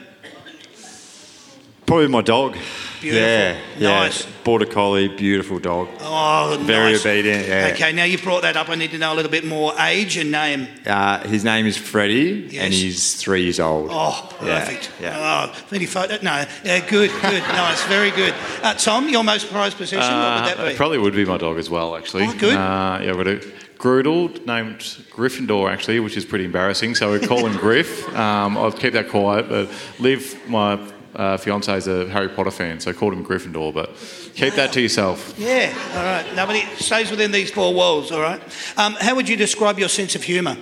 Probably 1.85 2.07
my 2.07 2.21
dog. 2.21 2.57
Beautiful. 3.01 3.21
Yeah, 3.27 3.57
yeah. 3.77 3.89
Nice. 3.99 4.25
Border 4.43 4.65
collie, 4.65 5.07
beautiful 5.07 5.59
dog. 5.59 5.87
Oh, 6.01 6.57
Very 6.61 6.91
nice. 6.93 7.01
obedient. 7.05 7.47
Yeah. 7.47 7.71
Okay, 7.73 7.91
now 7.91 8.03
you've 8.03 8.23
brought 8.23 8.43
that 8.43 8.55
up. 8.55 8.69
I 8.69 8.75
need 8.75 8.91
to 8.91 8.97
know 8.97 9.11
a 9.13 9.15
little 9.15 9.31
bit 9.31 9.43
more 9.43 9.73
age 9.79 10.17
and 10.17 10.31
name. 10.31 10.67
Uh, 10.85 11.19
his 11.27 11.43
name 11.43 11.65
is 11.65 11.77
Freddie, 11.77 12.47
Yes. 12.49 12.63
and 12.63 12.73
he's 12.73 13.15
three 13.15 13.43
years 13.43 13.59
old. 13.59 13.89
Oh, 13.91 14.29
Yeah, 14.43 14.59
perfect. 14.65 14.91
yeah. 15.01 15.49
Oh, 15.53 15.75
any 15.75 15.85
photo? 15.87 16.17
No. 16.21 16.45
Yeah, 16.63 16.79
good, 16.87 17.11
good, 17.21 17.41
nice, 17.47 17.83
very 17.85 18.11
good. 18.11 18.33
Uh, 18.63 18.73
Tom, 18.75 19.09
your 19.09 19.23
most 19.23 19.51
prized 19.51 19.77
possession? 19.77 20.07
what 20.07 20.15
Uh, 20.15 20.35
would 20.41 20.49
that 20.57 20.57
be? 20.65 20.71
it 20.73 20.77
probably 20.77 20.97
would 20.99 21.15
be 21.15 21.25
my 21.25 21.37
dog 21.37 21.57
as 21.57 21.69
well, 21.69 21.95
actually. 21.95 22.25
Oh, 22.27 22.33
good. 22.37 22.55
Uh, 22.55 22.99
yeah, 23.03 23.13
got 23.13 23.27
a 23.27 23.41
Groodle 23.79 24.29
named 24.45 24.79
Gryffindor, 25.11 25.71
actually, 25.71 25.99
which 25.99 26.15
is 26.15 26.23
pretty 26.23 26.45
embarrassing. 26.45 26.93
So 26.93 27.11
we 27.11 27.19
call 27.25 27.45
him 27.47 27.57
Griff. 27.57 28.07
Um, 28.15 28.55
I'll 28.57 28.71
keep 28.71 28.93
that 28.93 29.09
quiet. 29.09 29.49
But 29.49 29.69
Liv, 29.99 30.39
my 30.47 30.79
uh, 31.15 31.37
fiance, 31.37 31.75
is 31.77 31.87
a 31.87 32.07
Harry 32.09 32.29
Potter 32.29 32.51
fan, 32.51 32.79
so 32.79 32.91
I 32.91 32.93
called 32.93 33.13
him 33.13 33.25
Gryffindor. 33.25 33.73
But 33.73 33.89
keep 34.35 34.53
that 34.55 34.71
to 34.73 34.81
yourself. 34.81 35.33
Yeah, 35.37 35.73
all 35.95 36.03
right. 36.03 36.35
Nobody 36.35 36.61
stays 36.77 37.11
within 37.11 37.31
these 37.31 37.51
four 37.51 37.73
walls, 37.73 38.11
all 38.11 38.21
right? 38.21 38.41
Um, 38.77 38.93
how 38.99 39.15
would 39.15 39.27
you 39.29 39.37
describe 39.37 39.79
your 39.79 39.89
sense 39.89 40.15
of 40.15 40.23
humour? 40.23 40.57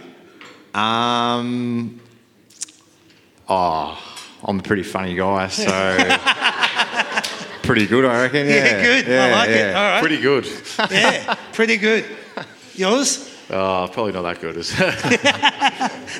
Um, 0.74 2.00
oh, 3.48 3.98
I'm 4.44 4.60
a 4.60 4.64
pretty 4.64 4.84
funny 4.84 5.16
guy, 5.16 5.48
so 5.48 5.66
pretty 7.64 7.88
good, 7.88 8.06
I 8.06 8.22
reckon. 8.22 8.48
Yeah, 8.48 8.54
Yeah, 8.56 8.84
good. 8.84 9.10
I 9.12 9.32
like 9.32 9.50
it. 9.50 9.76
All 9.76 9.82
right. 9.84 10.00
Pretty 10.02 10.22
good. 10.22 10.48
Yeah, 10.92 11.36
pretty 11.54 11.78
good. 11.78 12.06
Yours? 12.76 13.36
Oh, 13.52 13.90
probably 13.92 14.12
not 14.12 14.22
that 14.24 14.40
good. 14.42 14.58
As 14.58 14.72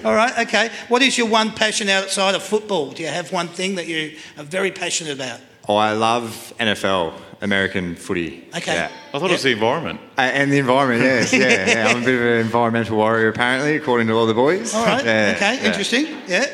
All 0.06 0.14
right, 0.16 0.38
okay. 0.48 0.70
What 0.88 1.02
is 1.02 1.18
your 1.18 1.28
one 1.28 1.52
passion 1.52 1.88
outside 1.90 2.34
of 2.36 2.42
football? 2.44 2.92
Do 2.92 3.04
you 3.04 3.10
have 3.10 3.32
one 3.32 3.48
thing 3.48 3.76
that 3.76 3.88
you 3.88 4.18
are 4.38 4.44
very 4.44 4.72
passionate 4.72 5.14
about? 5.14 5.40
Oh, 5.68 5.76
I 5.76 5.92
love 5.94 6.54
NFL, 6.60 7.14
American 7.42 7.96
footy. 7.96 8.48
Okay. 8.56 8.74
Yeah. 8.74 8.92
I 9.14 9.20
thought 9.20 9.30
it 9.30 9.34
was 9.34 9.44
the 9.44 9.52
environment. 9.52 10.00
Uh, 10.18 10.22
And 10.22 10.52
the 10.52 10.58
environment, 10.58 11.04
yes, 11.04 11.32
yeah, 11.32 11.68
yeah. 11.68 11.88
I'm 11.90 12.02
a 12.02 12.06
bit 12.06 12.16
of 12.16 12.22
an 12.26 12.40
environmental 12.40 12.98
warrior, 12.98 13.28
apparently, 13.28 13.76
according 13.76 14.08
to 14.08 14.14
all 14.14 14.26
the 14.26 14.34
boys. 14.34 14.74
All 14.74 14.84
right, 14.86 15.06
Yeah, 15.06 15.34
okay, 15.36 15.56
yeah. 15.58 15.66
interesting. 15.66 16.08
Yeah. 16.28 16.46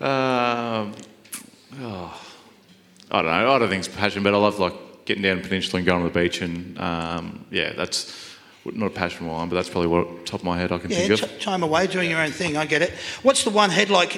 Um, 0.00 0.92
oh, 1.80 2.20
I 3.10 3.22
don't 3.22 3.30
know. 3.30 3.54
I 3.54 3.58
don't 3.58 3.68
think 3.70 3.86
it's 3.86 3.94
passion, 3.96 4.22
but 4.22 4.34
I 4.34 4.36
love 4.36 4.58
like 4.58 4.74
getting 5.06 5.22
down 5.22 5.38
the 5.40 5.42
peninsula 5.48 5.78
and 5.78 5.86
going 5.86 6.02
to 6.06 6.12
the 6.12 6.20
beach, 6.20 6.42
and 6.42 6.78
um, 6.78 7.46
yeah, 7.50 7.72
that's 7.72 8.33
not 8.72 8.86
a 8.86 8.90
passion 8.90 9.26
of 9.26 9.32
mine, 9.32 9.48
but 9.48 9.56
that's 9.56 9.68
probably 9.68 9.88
what 9.88 10.24
top 10.26 10.40
of 10.40 10.44
my 10.44 10.58
head 10.58 10.72
I 10.72 10.78
can 10.78 10.90
Yeah, 10.90 10.98
think 11.06 11.22
of. 11.22 11.30
t- 11.30 11.38
time 11.44 11.62
away 11.62 11.86
doing 11.86 12.08
your 12.10 12.20
own 12.20 12.30
thing. 12.30 12.56
I 12.56 12.64
get 12.66 12.80
it. 12.82 12.92
What's 13.22 13.44
the 13.44 13.50
one 13.50 13.70
headline, 13.70 14.08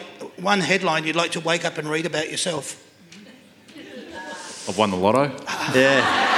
one 0.40 0.60
headline 0.60 1.04
you'd 1.04 1.16
like 1.16 1.32
to 1.32 1.40
wake 1.40 1.64
up 1.64 1.78
and 1.78 1.88
read 1.88 2.06
about 2.06 2.30
yourself? 2.30 2.82
I've 4.68 4.78
won 4.78 4.90
the 4.90 4.96
lotto. 4.96 5.30
Yeah. 5.74 6.34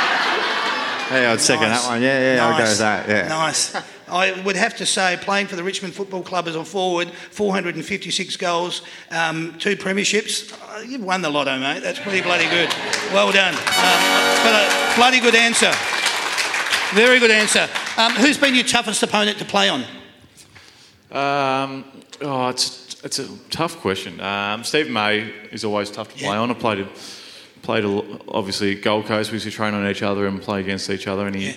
Hey, 1.08 1.24
I'd 1.24 1.40
second 1.40 1.70
Nice. 1.70 1.82
that 1.84 1.88
one. 1.90 2.02
Yeah, 2.02 2.34
yeah, 2.36 2.46
I'll 2.46 2.58
go 2.58 2.64
with 2.64 2.78
that. 2.80 3.08
Yeah. 3.08 3.28
Nice. 3.28 3.74
I 4.08 4.32
would 4.42 4.56
have 4.56 4.76
to 4.76 4.84
say, 4.84 5.18
playing 5.22 5.46
for 5.46 5.56
the 5.56 5.62
Richmond 5.64 5.94
Football 5.94 6.22
Club 6.22 6.46
as 6.48 6.54
a 6.54 6.62
forward, 6.64 7.08
456 7.30 8.36
goals, 8.36 8.82
um, 9.10 9.54
two 9.58 9.74
premierships. 9.74 10.52
Uh, 10.52 10.80
you've 10.80 11.02
won 11.02 11.22
the 11.22 11.30
lotto, 11.30 11.58
mate. 11.58 11.80
That's 11.82 11.98
pretty 11.98 12.20
bloody 12.20 12.44
good. 12.50 12.68
Well 13.14 13.32
done. 13.32 13.54
Um, 13.54 14.42
but 14.44 14.52
a 14.52 14.92
bloody 14.96 15.20
good 15.20 15.34
answer. 15.34 15.72
Very 16.94 17.18
good 17.20 17.30
answer. 17.30 17.66
Um, 17.98 18.12
who's 18.12 18.38
been 18.38 18.54
your 18.54 18.64
toughest 18.64 19.02
opponent 19.02 19.38
to 19.38 19.44
play 19.44 19.68
on? 19.68 19.80
Um, 21.10 21.84
oh, 22.20 22.48
it's 22.48 23.02
it's 23.04 23.18
a 23.18 23.26
tough 23.50 23.76
question. 23.80 24.20
Um, 24.20 24.62
Steve 24.62 24.88
May 24.88 25.32
is 25.50 25.64
always 25.64 25.90
tough 25.90 26.08
to 26.12 26.14
play 26.18 26.28
Yeah. 26.28 26.38
on. 26.38 26.50
I 26.50 26.54
played 26.54 26.78
a, 26.80 26.88
played 27.62 27.84
a, 27.84 28.20
obviously 28.28 28.76
Gold 28.76 29.06
Coast. 29.06 29.30
We 29.32 29.36
used 29.36 29.46
to 29.46 29.50
train 29.50 29.74
on 29.74 29.84
each 29.88 30.02
other 30.02 30.26
and 30.28 30.40
play 30.40 30.60
against 30.60 30.88
each 30.90 31.08
other, 31.08 31.26
and 31.26 31.34
he 31.34 31.46
Yeah. 31.48 31.52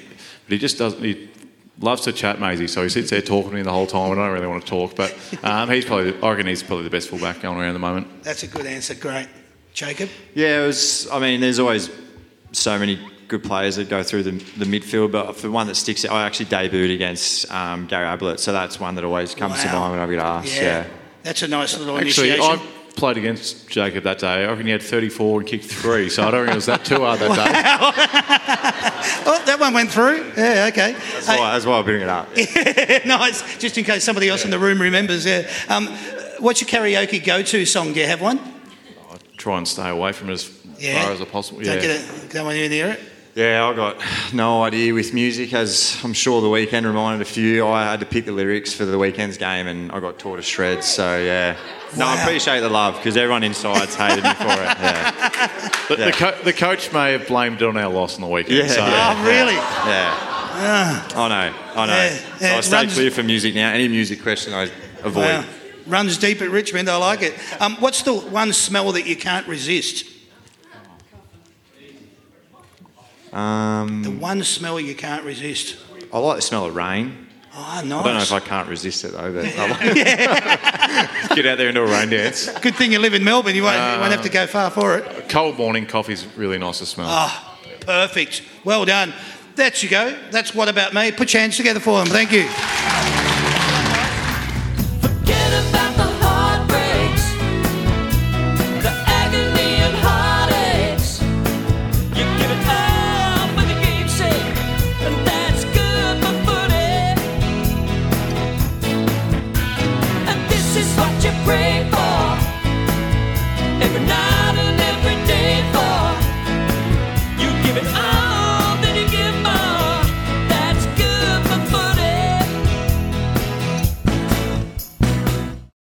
but 0.46 0.54
he 0.54 0.58
just 0.58 0.80
doesn't. 0.80 1.04
He 1.04 1.30
loves 1.80 2.02
to 2.04 2.12
chat, 2.12 2.40
Maisie. 2.40 2.68
So 2.68 2.82
he 2.82 2.90
sits 2.90 3.12
there 3.12 3.22
talking 3.22 3.52
to 3.52 3.56
me 3.58 3.62
the 3.62 3.72
whole 3.72 3.86
time. 3.88 4.12
And 4.12 4.20
I 4.20 4.26
don't 4.26 4.34
really 4.34 4.48
want 4.48 4.64
to 4.64 4.70
talk, 4.70 4.96
but 4.96 5.16
um, 5.44 5.70
he's 5.70 5.86
probably 5.86 6.16
I 6.24 6.30
reckon 6.32 6.48
he's 6.48 6.64
probably 6.64 6.86
the 6.86 6.90
best 6.90 7.10
fullback 7.10 7.42
going 7.42 7.58
around 7.60 7.70
at 7.70 7.74
the 7.74 7.80
moment. 7.80 8.24
That's 8.24 8.42
a 8.42 8.48
good 8.48 8.66
answer. 8.66 8.96
Great. 8.96 9.28
Jacob? 9.76 10.10
Yeah, 10.34 10.64
it 10.64 10.68
was. 10.68 11.08
I 11.12 11.20
mean, 11.20 11.40
there's 11.40 11.60
always 11.60 11.92
so 12.52 12.80
many 12.80 13.00
good 13.32 13.44
players 13.46 13.78
that 13.78 13.88
go 13.88 14.04
through 14.04 14.24
the, 14.24 14.32
the 14.32 14.66
midfield, 14.66 15.10
but 15.14 15.38
for 15.38 15.50
one 15.50 15.66
that 15.68 15.76
sticks 15.76 16.04
out, 16.04 16.12
I 16.12 16.26
actually 16.26 16.48
debuted 16.48 16.94
against 16.94 17.50
um, 17.50 17.88
Gary 17.88 18.06
Ablett, 18.06 18.42
so 18.42 18.52
that's 18.52 18.78
one 18.78 18.96
that 18.96 19.06
always 19.06 19.34
comes 19.34 19.62
to 19.64 19.72
mind 19.72 19.92
when 19.94 20.00
I 20.02 20.08
get 20.10 20.20
asked. 20.20 20.56
Yeah. 20.62 20.86
That's 21.24 21.42
a 21.42 21.48
nice 21.48 21.78
little 21.78 21.98
Actually, 21.98 22.32
initiation. 22.32 22.60
I 22.60 22.92
played 22.98 23.16
against 23.18 23.70
Jacob 23.70 24.04
that 24.04 24.20
day. 24.20 24.44
I 24.44 24.50
reckon 24.50 24.66
he 24.66 24.72
had 24.74 24.82
34 24.84 25.40
and 25.40 25.48
kicked 25.48 25.64
three, 25.64 26.10
so 26.10 26.28
I 26.28 26.32
don't 26.32 26.42
think 26.46 26.52
it 26.52 26.56
was 26.56 26.66
that 26.66 26.84
too 26.84 26.98
hard 26.98 27.20
that 27.20 27.36
day. 27.36 28.98
Oh, 29.24 29.42
that 29.46 29.60
one 29.60 29.74
went 29.74 29.92
through. 29.92 30.32
Yeah, 30.36 30.68
okay. 30.72 30.94
That's, 30.94 31.28
why, 31.28 31.52
that's 31.54 31.66
why 31.66 31.80
I 31.80 31.82
bring 31.84 32.02
it 32.02 32.10
up. 32.10 32.28
nice. 33.06 33.58
Just 33.60 33.78
in 33.78 33.84
case 33.86 34.04
somebody 34.04 34.30
else 34.30 34.44
in 34.46 34.52
the 34.52 34.58
room 34.60 34.82
remembers. 34.82 35.26
Yeah. 35.26 35.50
Um, 35.70 35.88
what's 36.40 36.60
your 36.60 36.68
karaoke 36.68 37.24
go-to 37.24 37.66
song? 37.66 37.94
Do 37.94 38.00
you 38.00 38.08
have 38.08 38.20
one? 38.22 38.40
I 38.40 39.18
try 39.38 39.58
and 39.58 39.68
stay 39.68 39.90
away 39.90 40.12
from 40.12 40.30
it 40.32 40.34
as 40.34 40.50
Yeah. 40.80 41.04
far 41.04 41.14
as 41.14 41.22
I 41.22 41.26
possibly. 41.26 41.66
Don't 41.66 41.76
Yeah. 41.76 41.82
get 41.82 41.92
it. 41.92 42.32
Don't 42.32 42.46
want 42.46 42.58
you 42.58 42.68
to 42.68 42.74
hear 42.74 42.88
it. 42.90 43.00
Yeah, 43.34 43.66
I 43.66 43.74
got 43.74 43.98
no 44.34 44.64
idea 44.64 44.94
with 44.94 45.14
music, 45.14 45.54
as 45.54 45.98
I'm 46.04 46.12
sure 46.12 46.42
the 46.42 46.50
weekend 46.50 46.86
reminded 46.86 47.26
a 47.26 47.30
few. 47.30 47.66
I 47.66 47.84
had 47.86 48.02
to 48.02 48.06
pick 48.06 48.26
the 48.26 48.34
lyrics 48.34 48.74
for 48.74 48.84
the 48.84 48.98
weekend's 48.98 49.38
game, 49.38 49.68
and 49.68 49.90
I 49.92 50.02
got 50.02 50.20
tore 50.20 50.36
to 50.36 50.42
shreds. 50.44 50.86
So 50.86 51.18
yeah, 51.18 51.56
no, 51.98 52.08
I 52.08 52.22
appreciate 52.22 52.60
the 52.60 52.68
love 52.70 52.98
because 52.98 53.16
everyone 53.16 53.44
inside's 53.44 53.96
hated 53.96 54.26
me 54.26 54.34
for 54.34 54.48
it. 54.48 54.78
Yeah, 54.82 55.12
The, 55.88 55.96
Yeah. 55.98 56.06
the, 56.08 56.12
co- 56.12 56.44
the 56.44 56.52
coach 56.54 56.92
may 56.92 57.14
have 57.14 57.26
blamed 57.28 57.62
it 57.62 57.68
on 57.70 57.78
our 57.78 57.90
loss 57.90 58.16
on 58.16 58.22
the 58.22 58.28
weekend. 58.28 58.58
Yeah, 58.58 58.68
so, 58.68 58.86
yeah. 58.86 59.16
Oh, 59.18 59.24
really? 59.26 59.54
yeah. 59.56 60.28
I 61.16 61.28
know, 61.30 61.58
I 61.82 61.86
know. 61.86 61.94
Yeah, 61.94 62.18
so 62.40 62.46
I 62.48 62.58
it 62.58 62.64
stay 62.64 62.76
runs- 62.78 62.94
clear 62.96 63.12
for 63.12 63.24
music 63.24 63.56
now. 63.56 63.72
Any 63.72 63.88
music 63.88 64.22
question 64.22 64.54
I 64.54 64.64
avoid. 65.04 65.24
Wow. 65.24 65.46
Runs 65.88 66.18
deep 66.18 66.42
at 66.42 66.50
Richmond. 66.50 66.90
I 66.90 66.98
like 66.98 67.22
it. 67.22 67.34
Um, 67.62 67.76
what's 67.80 68.04
the 68.04 68.14
one 68.14 68.52
smell 68.52 68.92
that 68.92 69.08
you 69.08 69.16
can't 69.16 69.48
resist? 69.48 70.06
Um, 73.34 74.04
The 74.04 74.12
one 74.12 74.44
smell 74.44 74.80
you 74.80 74.96
can't 74.96 75.24
resist. 75.24 75.78
I 76.14 76.20
like 76.20 76.38
the 76.38 76.42
smell 76.42 76.66
of 76.66 76.76
rain. 76.76 77.28
Oh, 77.54 77.82
nice. 77.84 77.84
I 77.84 78.04
don't 78.04 78.14
know 78.16 78.22
if 78.22 78.32
I 78.32 78.40
can't 78.40 78.70
resist 78.70 79.04
it 79.04 79.12
though, 79.12 79.32
but 79.34 79.44
like 79.58 81.36
Get 81.36 81.46
out 81.46 81.58
there 81.58 81.68
and 81.68 81.76
do 81.76 81.84
a 81.84 81.86
rain 81.86 82.10
dance. 82.10 82.48
Good 82.60 82.76
thing 82.76 82.92
you 82.94 83.00
live 83.00 83.14
in 83.14 83.24
Melbourne. 83.24 83.56
You 83.56 83.64
won't, 83.64 83.76
you 83.96 84.00
won't 84.00 84.12
have 84.14 84.22
to 84.24 84.30
go 84.30 84.48
far 84.48 84.70
for 84.72 84.98
it. 84.98 85.28
Cold 85.30 85.58
morning 85.58 85.86
coffee's 85.86 86.26
really 86.38 86.58
nice 86.58 86.80
to 86.80 86.86
smell. 86.86 87.08
Ah, 87.10 87.60
perfect. 87.82 88.44
Well 88.64 88.86
done. 88.86 89.14
That's 89.56 89.84
you 89.84 89.90
go. 89.90 90.18
That's 90.32 90.56
what 90.56 90.70
about 90.70 90.94
me. 90.94 91.12
Put 91.12 91.34
your 91.34 91.42
hands 91.42 91.58
together 91.58 91.82
for 91.82 92.00
them. 92.00 92.08
Thank 92.08 92.32
you. 92.32 93.21